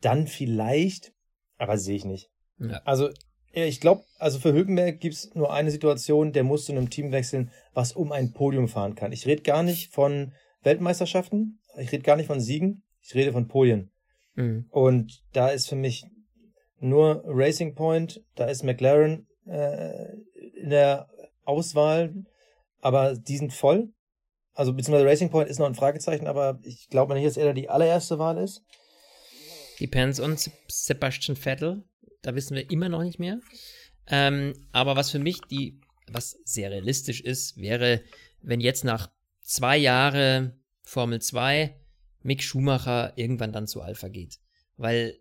[0.00, 1.12] dann vielleicht,
[1.58, 2.30] aber sehe ich nicht.
[2.58, 2.80] Ja.
[2.86, 3.10] Also
[3.56, 7.10] ja, ich glaube, also für Hülkenberg gibt's nur eine Situation, der muss zu einem Team
[7.10, 9.12] wechseln, was um ein Podium fahren kann.
[9.12, 10.32] Ich rede gar nicht von
[10.62, 13.90] Weltmeisterschaften, ich rede gar nicht von Siegen, ich rede von Podien.
[14.34, 14.66] Mhm.
[14.70, 16.04] Und da ist für mich
[16.80, 20.12] nur Racing Point, da ist McLaren äh,
[20.60, 21.08] in der
[21.44, 22.14] Auswahl,
[22.80, 23.88] aber die sind voll.
[24.52, 27.52] Also beziehungsweise Racing Point ist noch ein Fragezeichen, aber ich glaube nicht, dass er da
[27.54, 28.62] die allererste Wahl ist.
[29.80, 31.84] Depends on Seb- Sebastian Vettel.
[32.26, 33.38] Da wissen wir immer noch nicht mehr.
[34.08, 38.02] Ähm, aber was für mich die, was sehr realistisch ist, wäre,
[38.42, 39.12] wenn jetzt nach
[39.42, 41.80] zwei Jahre Formel 2
[42.22, 44.40] Mick Schumacher irgendwann dann zu Alpha geht.
[44.76, 45.16] Weil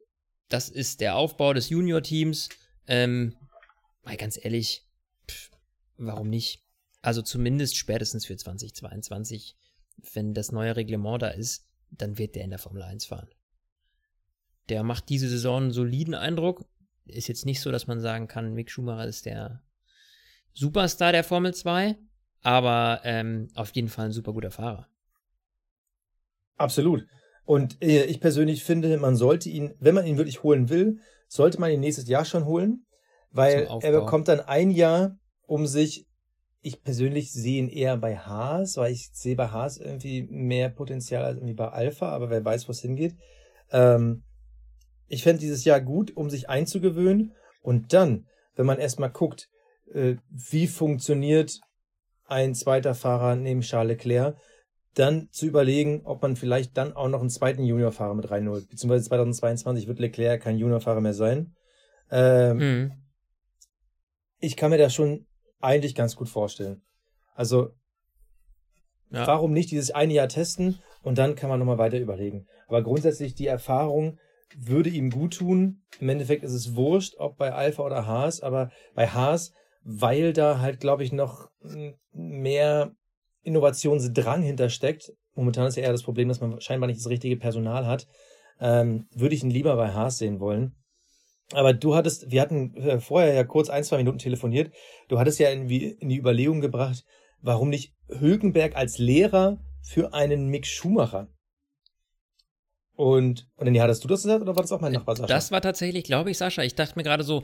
[0.49, 2.49] das ist der Aufbau des Junior-Teams.
[2.87, 3.35] Ähm,
[4.01, 4.87] mal ganz ehrlich,
[5.29, 5.51] pff,
[5.97, 6.63] warum nicht?
[7.03, 9.55] Also zumindest spätestens für 2022,
[10.13, 13.29] wenn das neue Reglement da ist, dann wird der in der Formel 1 fahren.
[14.69, 16.65] Der macht diese Saison einen soliden Eindruck.
[17.05, 19.61] Ist jetzt nicht so, dass man sagen kann, Mick Schumacher ist der
[20.53, 21.97] Superstar der Formel 2,
[22.41, 24.87] aber ähm, auf jeden Fall ein super guter Fahrer.
[26.57, 27.05] Absolut.
[27.43, 31.59] Und äh, ich persönlich finde, man sollte ihn, wenn man ihn wirklich holen will, sollte
[31.59, 32.85] man ihn nächstes Jahr schon holen,
[33.31, 36.07] weil er bekommt dann ein Jahr, um sich,
[36.61, 41.23] ich persönlich sehe ihn eher bei Haas, weil ich sehe bei Haas irgendwie mehr Potenzial
[41.23, 43.15] als irgendwie bei Alpha, aber wer weiß, wo es hingeht.
[43.71, 44.23] Ähm,
[45.07, 49.49] ich fände dieses Jahr gut, um sich einzugewöhnen und dann, wenn man erstmal guckt,
[49.93, 51.59] äh, wie funktioniert
[52.25, 54.35] ein zweiter Fahrer neben Charles Leclerc,
[54.95, 58.69] dann zu überlegen, ob man vielleicht dann auch noch einen zweiten Juniorfahrer mit reinholt.
[58.69, 61.53] Beziehungsweise 2022 wird Leclerc kein Juniorfahrer mehr sein.
[62.09, 62.91] Ähm, Mhm.
[64.39, 65.25] Ich kann mir das schon
[65.59, 66.81] eigentlich ganz gut vorstellen.
[67.33, 67.71] Also,
[69.09, 69.25] Ja.
[69.27, 72.47] warum nicht dieses eine Jahr testen und dann kann man nochmal weiter überlegen.
[72.67, 74.17] Aber grundsätzlich die Erfahrung
[74.57, 75.81] würde ihm gut tun.
[75.99, 80.59] Im Endeffekt ist es wurscht, ob bei Alpha oder Haas, aber bei Haas, weil da
[80.59, 81.49] halt, glaube ich, noch
[82.11, 82.91] mehr
[83.43, 85.13] Innovationsdrang hintersteckt.
[85.35, 88.07] Momentan ist ja eher das Problem, dass man scheinbar nicht das richtige Personal hat.
[88.59, 90.75] Ähm, würde ich ihn lieber bei Haas sehen wollen.
[91.51, 94.73] Aber du hattest, wir hatten äh, vorher ja kurz ein, zwei Minuten telefoniert.
[95.09, 97.03] Du hattest ja in, wie- in die Überlegung gebracht,
[97.41, 101.27] warum nicht Hülkenberg als Lehrer für einen Mick Schumacher?
[102.97, 105.27] Und, und dann hattest du das gesagt oder war das auch mein Nachbar Sascha?
[105.27, 106.63] Das war tatsächlich, glaube ich, Sascha.
[106.63, 107.43] Ich dachte mir gerade so,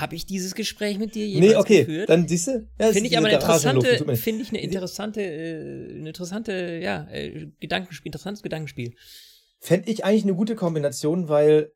[0.00, 2.10] habe ich dieses Gespräch mit dir jemals nee, okay, geführt?
[2.10, 2.68] dann siehst du.
[2.78, 7.08] Ja, Finde ich aber eine Garagenluft, interessante, finde ich eine interessante, äh, eine interessante, ja,
[7.10, 8.94] äh, Gedankenspiel, interessantes Gedankenspiel.
[9.60, 11.72] Fände ich eigentlich eine gute Kombination, weil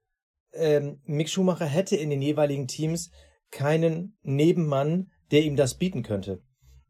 [0.53, 3.11] ähm, Mick Schumacher hätte in den jeweiligen Teams
[3.51, 6.43] keinen Nebenmann, der ihm das bieten könnte.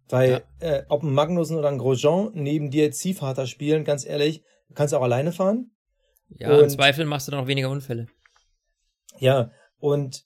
[0.09, 4.75] Weil äh, ob ein Magnussen oder ein Grosjean neben dir Ziehvater spielen, ganz ehrlich, du
[4.75, 5.71] kannst auch alleine fahren.
[6.37, 8.07] Ja, im Und- Zweifel machst du dann auch weniger Unfälle.
[9.19, 10.25] Ja, und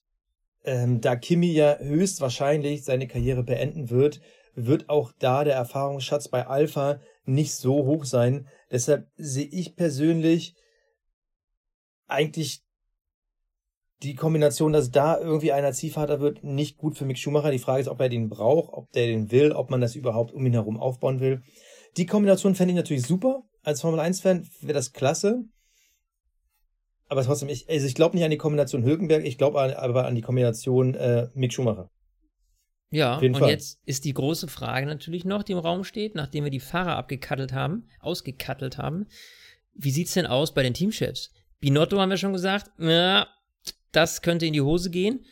[0.65, 4.21] ähm, da Kimi ja höchstwahrscheinlich seine Karriere beenden wird,
[4.55, 8.47] wird auch da der Erfahrungsschatz bei Alpha nicht so hoch sein.
[8.71, 10.55] Deshalb sehe ich persönlich
[12.07, 12.63] eigentlich
[14.03, 17.51] die Kombination, dass da irgendwie einer Ziehvater wird, nicht gut für Mick Schumacher.
[17.51, 20.33] Die Frage ist, ob er den braucht, ob der den will, ob man das überhaupt
[20.33, 21.43] um ihn herum aufbauen will.
[21.97, 23.43] Die Kombination fände ich natürlich super.
[23.63, 25.45] Als Formel 1-Fan wäre das klasse.
[27.09, 30.15] Aber trotzdem, ich, also ich glaube nicht an die Kombination Hülkenberg, ich glaube aber an
[30.15, 31.91] die Kombination äh, Mick Schumacher.
[32.91, 33.51] Ja, und Fall.
[33.51, 36.97] jetzt ist die große Frage natürlich noch, die im Raum steht, nachdem wir die Fahrer
[36.97, 39.07] abgekattelt haben, ausgekattelt haben.
[39.75, 41.33] Wie sieht's denn aus bei den Teamchefs?
[41.61, 43.27] Binotto haben wir schon gesagt, ja,
[43.91, 45.25] das könnte in die Hose gehen.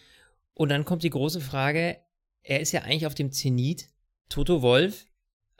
[0.54, 1.98] Und dann kommt die große Frage,
[2.42, 3.88] er ist ja eigentlich auf dem Zenit.
[4.28, 5.06] Toto Wolf,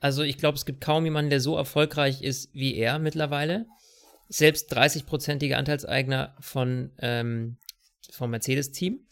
[0.02, 3.66] also ich glaube, es gibt kaum jemanden, der so erfolgreich ist wie er mittlerweile.
[4.32, 7.58] Selbst 30-prozentiger Anteilseigner von, ähm,
[8.10, 9.06] vom Mercedes-Team.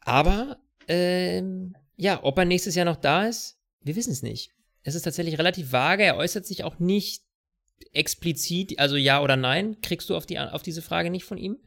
[0.00, 0.58] Aber,
[0.88, 4.52] ähm, ja, ob er nächstes Jahr noch da ist, wir wissen es nicht.
[4.82, 6.04] Es ist tatsächlich relativ vage.
[6.04, 7.22] Er äußert sich auch nicht
[7.92, 11.58] explizit, also ja oder nein, kriegst du auf, die, auf diese Frage nicht von ihm.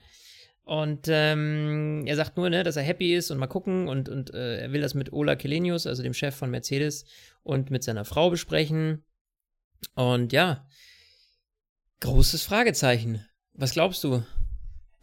[0.64, 4.34] Und ähm, er sagt nur, ne, dass er happy ist und mal gucken und, und
[4.34, 7.06] äh, er will das mit Ola Kelenius, also dem Chef von Mercedes,
[7.44, 9.04] und mit seiner Frau besprechen.
[9.96, 10.66] Und ja,
[12.04, 13.26] großes Fragezeichen.
[13.54, 14.24] Was glaubst du?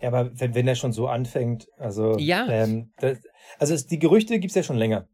[0.01, 2.47] Ja, aber wenn, wenn er schon so anfängt, also ja.
[2.49, 3.19] Ähm, das,
[3.59, 5.09] also es, die Gerüchte gibt es ja schon länger.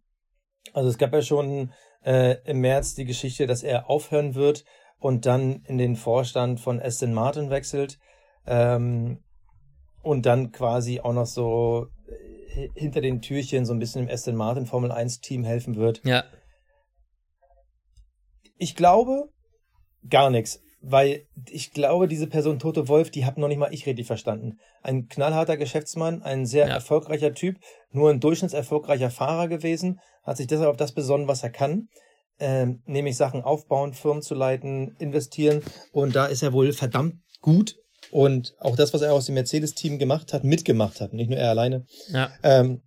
[0.72, 1.72] Also es gab ja schon
[2.04, 4.64] äh, im März die Geschichte, dass er aufhören wird
[4.98, 7.98] und dann in den Vorstand von Aston Martin wechselt.
[8.46, 9.22] Ähm,
[10.02, 14.36] und dann quasi auch noch so äh, hinter den Türchen so ein bisschen im Aston
[14.36, 16.00] Martin Formel 1 Team helfen wird.
[16.04, 16.24] Ja.
[18.56, 19.30] Ich glaube
[20.08, 23.86] gar nichts, weil ich glaube, diese Person Toto Wolf, die habe noch nicht mal ich
[23.86, 24.58] richtig verstanden.
[24.82, 26.74] Ein knallharter Geschäftsmann, ein sehr ja.
[26.74, 27.58] erfolgreicher Typ,
[27.90, 31.88] nur ein durchschnittserfolgreicher Fahrer gewesen, hat sich deshalb auf das besonnen, was er kann.
[32.38, 35.62] Ähm, nämlich Sachen aufbauen, Firmen zu leiten, investieren.
[35.90, 37.76] Und da ist er wohl verdammt gut
[38.10, 41.50] und auch das, was er aus dem Mercedes-Team gemacht hat, mitgemacht hat, nicht nur er
[41.50, 42.30] alleine, ja.
[42.42, 42.82] ähm,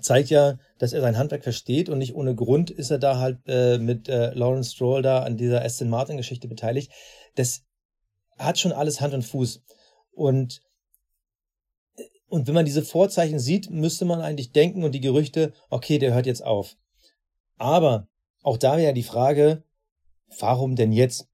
[0.00, 3.38] zeigt ja, dass er sein Handwerk versteht und nicht ohne Grund ist er da halt
[3.46, 6.92] äh, mit äh, Lawrence Stroll da an dieser Aston Martin-Geschichte beteiligt.
[7.34, 7.62] Das
[8.38, 9.62] hat schon alles Hand und Fuß.
[10.12, 10.62] Und
[12.26, 16.14] und wenn man diese Vorzeichen sieht, müsste man eigentlich denken und die Gerüchte, okay, der
[16.14, 16.76] hört jetzt auf.
[17.58, 18.08] Aber
[18.42, 19.64] auch da wäre ja die Frage,
[20.38, 21.28] warum denn jetzt?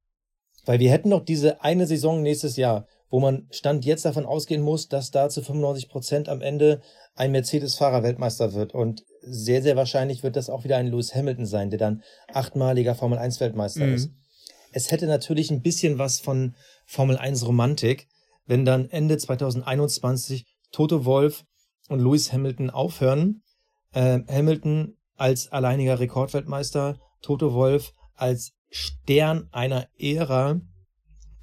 [0.65, 4.61] Weil wir hätten noch diese eine Saison nächstes Jahr, wo man Stand jetzt davon ausgehen
[4.61, 6.83] muss, dass da zu 95 Prozent am Ende
[7.19, 8.75] ein Mercedes-Fahrer Weltmeister wird.
[8.75, 12.03] Und sehr, sehr wahrscheinlich wird das auch wieder ein Lewis Hamilton sein, der dann
[12.33, 13.95] achtmaliger Formel 1 Weltmeister mhm.
[13.95, 14.11] ist.
[14.73, 16.55] Es hätte natürlich ein bisschen was von
[16.87, 18.07] Formel 1 Romantik,
[18.47, 21.45] wenn dann Ende 2021 Toto Wolf
[21.89, 23.43] und Lewis Hamilton aufhören.
[23.93, 30.61] Äh, Hamilton als alleiniger Rekordweltmeister, Toto Wolf als Stern einer Ära,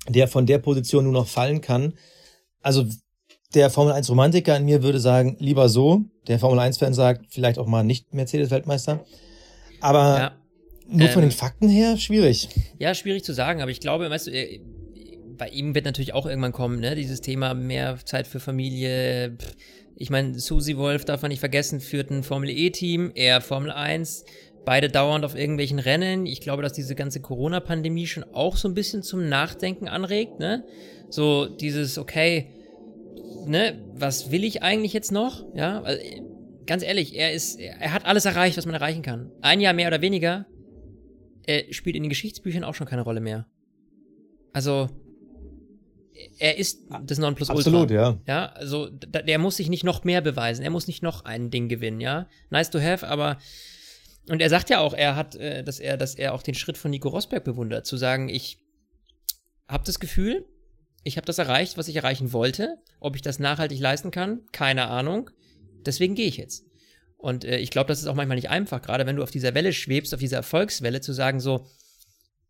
[0.08, 1.96] der von der Position nur noch fallen kann.
[2.62, 2.86] Also
[3.56, 6.04] der Formel 1 Romantiker in mir würde sagen, lieber so.
[6.28, 9.06] Der Formel 1 Fan sagt, vielleicht auch mal nicht Mercedes Weltmeister.
[9.82, 10.32] Aber ja,
[10.88, 12.50] nur ähm, von den Fakten her schwierig.
[12.80, 14.60] Ja, schwierig zu sagen, aber ich glaube, weißt du, äh,
[15.38, 19.38] bei ihm wird natürlich auch irgendwann kommen, ne, dieses Thema mehr Zeit für Familie.
[19.96, 23.72] Ich meine, Susi Wolf darf man nicht vergessen, führt ein Formel E Team, er Formel
[23.72, 24.26] 1
[24.66, 26.26] beide dauernd auf irgendwelchen Rennen.
[26.26, 30.64] Ich glaube, dass diese ganze Corona-Pandemie schon auch so ein bisschen zum Nachdenken anregt, ne?
[31.10, 32.48] So dieses, okay,
[33.48, 35.46] ne, was will ich eigentlich jetzt noch?
[35.56, 36.02] Ja, also,
[36.66, 39.32] ganz ehrlich, er ist, er hat alles erreicht, was man erreichen kann.
[39.42, 40.46] Ein Jahr mehr oder weniger,
[41.46, 43.48] er spielt in den Geschichtsbüchern auch schon keine Rolle mehr.
[44.54, 44.90] Also,
[46.38, 47.60] er ist das Nonplusultra.
[47.60, 48.18] Absolut, ja.
[48.28, 50.64] Ja, also, der muss sich nicht noch mehr beweisen.
[50.64, 52.28] Er muss nicht noch ein Ding gewinnen, ja.
[52.50, 53.38] Nice to have, aber
[54.28, 56.78] und er sagt ja auch, er hat, äh, dass er, dass er auch den Schritt
[56.78, 58.58] von Nico Rosberg bewundert, zu sagen, ich
[59.68, 60.46] habe das Gefühl,
[61.06, 62.80] ich habe das erreicht, was ich erreichen wollte.
[63.00, 65.30] Ob ich das nachhaltig leisten kann, keine Ahnung.
[65.86, 66.66] Deswegen gehe ich jetzt.
[67.16, 69.54] Und äh, ich glaube, das ist auch manchmal nicht einfach, gerade wenn du auf dieser
[69.54, 71.68] Welle schwebst, auf dieser Erfolgswelle, zu sagen so,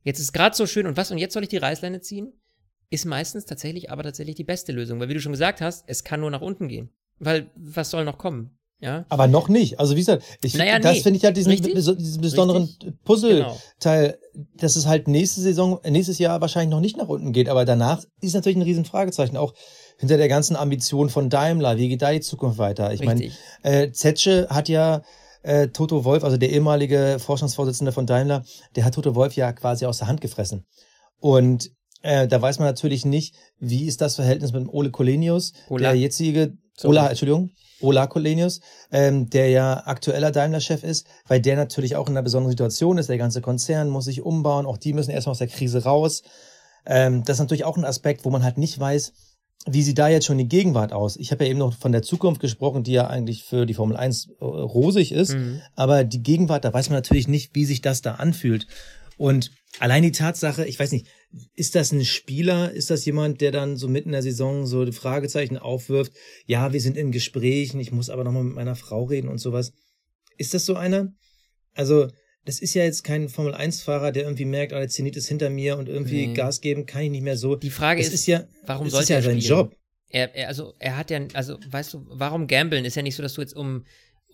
[0.03, 2.31] jetzt ist gerade so schön und was und jetzt soll ich die Reißleine ziehen,
[2.89, 6.05] ist meistens tatsächlich aber tatsächlich die beste Lösung, weil wie du schon gesagt hast, es
[6.05, 6.89] kann nur nach unten gehen,
[7.19, 8.57] weil was soll noch kommen?
[8.79, 9.05] Ja.
[9.09, 9.79] Aber noch nicht.
[9.79, 11.01] Also wie gesagt, ich, naja, das nee.
[11.01, 12.69] finde ich halt diesen, diesen besonderen
[13.05, 14.45] Puzzleteil, genau.
[14.57, 18.03] dass es halt nächste Saison, nächstes Jahr wahrscheinlich noch nicht nach unten geht, aber danach
[18.21, 19.37] ist natürlich ein riesen Fragezeichen.
[19.37, 19.53] Auch
[19.97, 22.93] hinter der ganzen Ambition von Daimler, wie geht da die Zukunft weiter?
[22.93, 23.31] Ich meine,
[23.63, 25.03] äh, Zetsche hat ja
[25.41, 28.43] äh, Toto Wolf, also der ehemalige Vorstandsvorsitzende von Daimler,
[28.75, 30.65] der hat Toto Wolf ja quasi aus der Hand gefressen.
[31.19, 31.71] Und
[32.01, 35.91] äh, da weiß man natürlich nicht, wie ist das Verhältnis mit dem Ole Kolenius, Ola.
[35.91, 36.91] der jetzige Sorry.
[36.91, 37.51] Ola, Entschuldigung,
[37.81, 38.61] Ola Kolenius,
[38.91, 43.09] ähm, der ja aktueller Daimler-Chef ist, weil der natürlich auch in einer besonderen Situation ist.
[43.09, 46.23] Der ganze Konzern muss sich umbauen, auch die müssen erstmal aus der Krise raus.
[46.85, 49.13] Ähm, das ist natürlich auch ein Aspekt, wo man halt nicht weiß,
[49.67, 51.15] wie sieht da jetzt schon die Gegenwart aus?
[51.17, 53.97] Ich habe ja eben noch von der Zukunft gesprochen, die ja eigentlich für die Formel
[53.97, 55.33] 1 äh, rosig ist.
[55.33, 55.61] Mhm.
[55.75, 58.67] Aber die Gegenwart, da weiß man natürlich nicht, wie sich das da anfühlt.
[59.17, 61.07] Und allein die Tatsache, ich weiß nicht,
[61.55, 62.71] ist das ein Spieler?
[62.71, 66.13] Ist das jemand, der dann so mitten in der Saison so die Fragezeichen aufwirft?
[66.45, 69.73] Ja, wir sind in Gesprächen, ich muss aber nochmal mit meiner Frau reden und sowas.
[70.37, 71.13] Ist das so einer?
[71.73, 72.07] Also,
[72.45, 75.77] das ist ja jetzt kein Formel-1-Fahrer, der irgendwie merkt, oh, der Zenit ist hinter mir
[75.77, 76.33] und irgendwie nee.
[76.33, 77.55] Gas geben kann ich nicht mehr so.
[77.55, 79.75] Die Frage ist, ist, ja, warum sollte ja er sein Job?
[80.09, 82.85] Er, er, also, er hat ja, also, weißt du, warum gambeln?
[82.85, 83.83] Ist ja nicht so, dass du jetzt um,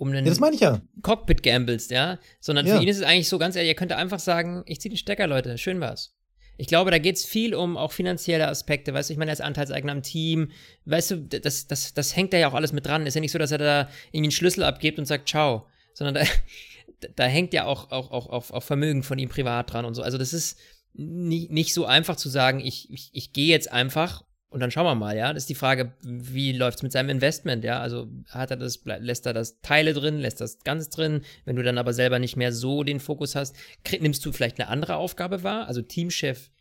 [0.01, 0.81] um einen ja, das meine ich ja.
[1.03, 2.17] Cockpit gamblest, ja?
[2.39, 2.75] Sondern ja.
[2.75, 4.97] für ihn ist es eigentlich so ganz ehrlich, er könnte einfach sagen, ich ziehe den
[4.97, 6.17] Stecker, Leute, schön war's.
[6.57, 9.41] Ich glaube, da geht es viel um auch finanzielle Aspekte, weißt du, ich meine, als
[9.41, 10.49] Anteilseigner am Team,
[10.85, 13.05] weißt du, das, das, das hängt da ja auch alles mit dran.
[13.05, 16.15] Ist ja nicht so, dass er da irgendwie einen Schlüssel abgibt und sagt, ciao, sondern
[16.15, 16.23] da,
[17.15, 20.01] da hängt ja auch, auch, auch, auch, auch Vermögen von ihm privat dran und so.
[20.01, 20.57] Also das ist
[20.93, 24.85] nicht, nicht so einfach zu sagen, ich, ich, ich gehe jetzt einfach und dann schauen
[24.85, 25.33] wir mal, ja.
[25.33, 27.79] Das ist die Frage, wie läuft es mit seinem Investment, ja?
[27.79, 31.21] Also hat er das, lässt er das Teile drin, lässt das ganz drin?
[31.45, 33.55] Wenn du dann aber selber nicht mehr so den Fokus hast,
[34.01, 35.67] nimmst du vielleicht eine andere Aufgabe wahr?
[35.67, 36.51] Also Teamchef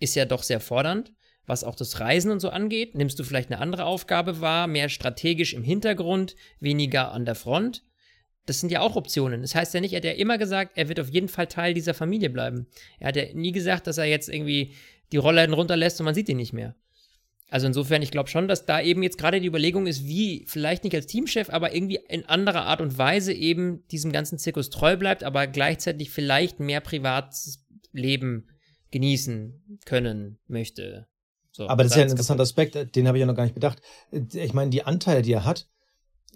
[0.00, 1.12] ist ja doch sehr fordernd,
[1.46, 2.96] was auch das Reisen und so angeht.
[2.96, 7.84] Nimmst du vielleicht eine andere Aufgabe wahr, mehr strategisch im Hintergrund, weniger an der Front?
[8.46, 9.42] Das sind ja auch Optionen.
[9.42, 11.74] Das heißt ja nicht, er hat ja immer gesagt, er wird auf jeden Fall Teil
[11.74, 12.66] dieser Familie bleiben.
[12.98, 14.74] Er hat ja nie gesagt, dass er jetzt irgendwie
[15.12, 16.74] die Rollläden runterlässt und man sieht ihn nicht mehr.
[17.48, 20.82] Also insofern, ich glaube schon, dass da eben jetzt gerade die Überlegung ist, wie vielleicht
[20.82, 24.96] nicht als Teamchef, aber irgendwie in anderer Art und Weise eben diesem ganzen Zirkus treu
[24.96, 28.48] bleibt, aber gleichzeitig vielleicht mehr Privatleben
[28.90, 31.06] genießen können möchte.
[31.52, 33.54] So, aber das ist ja ein interessanter Aspekt, den habe ich ja noch gar nicht
[33.54, 33.80] bedacht.
[34.10, 35.68] Ich meine, die Anteile, die er hat,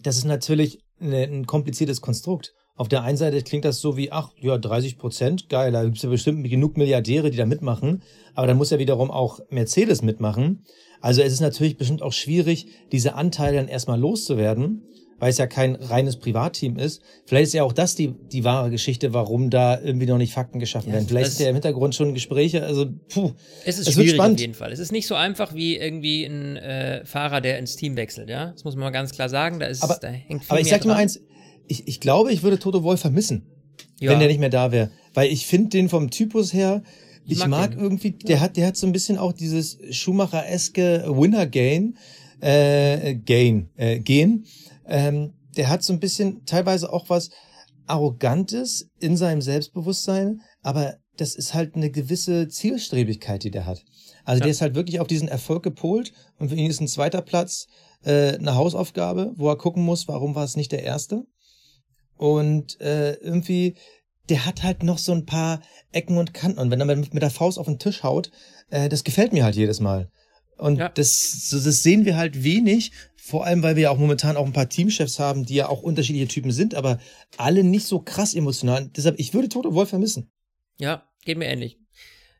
[0.01, 2.55] das ist natürlich eine, ein kompliziertes Konstrukt.
[2.75, 5.99] Auf der einen Seite klingt das so wie, ach, ja, 30 Prozent, geil, da gibt
[5.99, 8.03] es ja bestimmt genug Milliardäre, die da mitmachen.
[8.35, 10.65] Aber dann muss ja wiederum auch Mercedes mitmachen.
[11.01, 14.83] Also es ist natürlich bestimmt auch schwierig, diese Anteile dann erstmal loszuwerden,
[15.19, 17.03] weil es ja kein reines Privatteam ist.
[17.27, 20.59] Vielleicht ist ja auch das die, die wahre Geschichte, warum da irgendwie noch nicht Fakten
[20.59, 21.09] geschaffen ja, werden.
[21.09, 22.65] Vielleicht ist ja im Hintergrund schon Gespräche.
[22.65, 23.33] Also, puh.
[23.65, 24.73] Es ist es schwierig auf jeden Fall.
[24.73, 28.53] Es ist nicht so einfach wie irgendwie ein äh, Fahrer, der ins Team wechselt, ja.
[28.53, 29.61] Das muss man mal ganz klar sagen.
[29.61, 31.21] Da ist, aber, da hängt viel Aber ich sag dir mal eins,
[31.69, 33.47] ich, ich glaube, ich würde Toto Wolf vermissen,
[34.01, 34.11] ja.
[34.11, 34.91] wenn der nicht mehr da wäre.
[35.13, 36.83] Weil ich finde den vom Typus her,
[37.25, 41.05] ich, ich mag, mag irgendwie, der hat, der hat so ein bisschen auch dieses Schumacher-eske
[41.09, 41.97] Winner-Gain,
[42.41, 44.45] äh, Gain, äh, Gen.
[44.87, 47.31] Ähm, der hat so ein bisschen teilweise auch was
[47.87, 53.85] Arrogantes in seinem Selbstbewusstsein, aber das ist halt eine gewisse Zielstrebigkeit, die der hat.
[54.25, 54.45] Also ja.
[54.45, 57.67] der ist halt wirklich auf diesen Erfolg gepolt und für ihn ist ein zweiter Platz
[58.05, 61.25] äh, eine Hausaufgabe, wo er gucken muss, warum war es nicht der erste.
[62.17, 63.77] Und äh, irgendwie,
[64.31, 65.61] der hat halt noch so ein paar
[65.93, 66.59] Ecken und Kanten.
[66.59, 68.31] Und wenn er mit, mit der Faust auf den Tisch haut,
[68.71, 70.11] äh, das gefällt mir halt jedes Mal.
[70.57, 70.89] Und ja.
[70.89, 74.47] das, so, das sehen wir halt wenig, vor allem, weil wir ja auch momentan auch
[74.47, 76.99] ein paar Teamchefs haben, die ja auch unterschiedliche Typen sind, aber
[77.37, 78.91] alle nicht so krass emotional.
[78.95, 80.31] Deshalb, ich würde Toto Wolf vermissen.
[80.79, 81.79] Ja, geht mir ähnlich.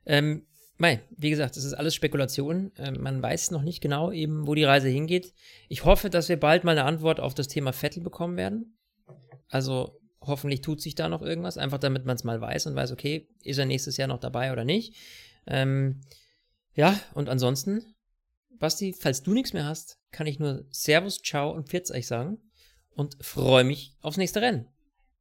[0.07, 2.73] Ähm, Mei, wie gesagt, das ist alles Spekulation.
[2.79, 5.35] Ähm, man weiß noch nicht genau eben, wo die Reise hingeht.
[5.69, 8.79] Ich hoffe, dass wir bald mal eine Antwort auf das Thema Vettel bekommen werden.
[9.49, 12.93] Also hoffentlich tut sich da noch irgendwas, einfach damit man es mal weiß und weiß,
[12.93, 14.95] okay, ist er nächstes Jahr noch dabei oder nicht.
[15.47, 16.01] Ähm,
[16.75, 17.95] ja, und ansonsten,
[18.59, 22.39] Basti, falls du nichts mehr hast, kann ich nur Servus, Ciao und Pfiat euch sagen
[22.91, 24.67] und freue mich aufs nächste Rennen.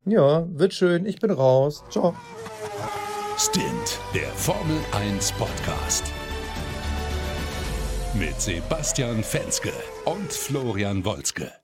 [0.06, 1.06] Ja, wird schön.
[1.06, 1.84] Ich bin raus.
[1.90, 2.16] Ciao.
[3.38, 6.04] Stint, der Formel 1 Podcast.
[8.14, 9.72] Mit Sebastian Fenske
[10.06, 11.59] und Florian Wolzke.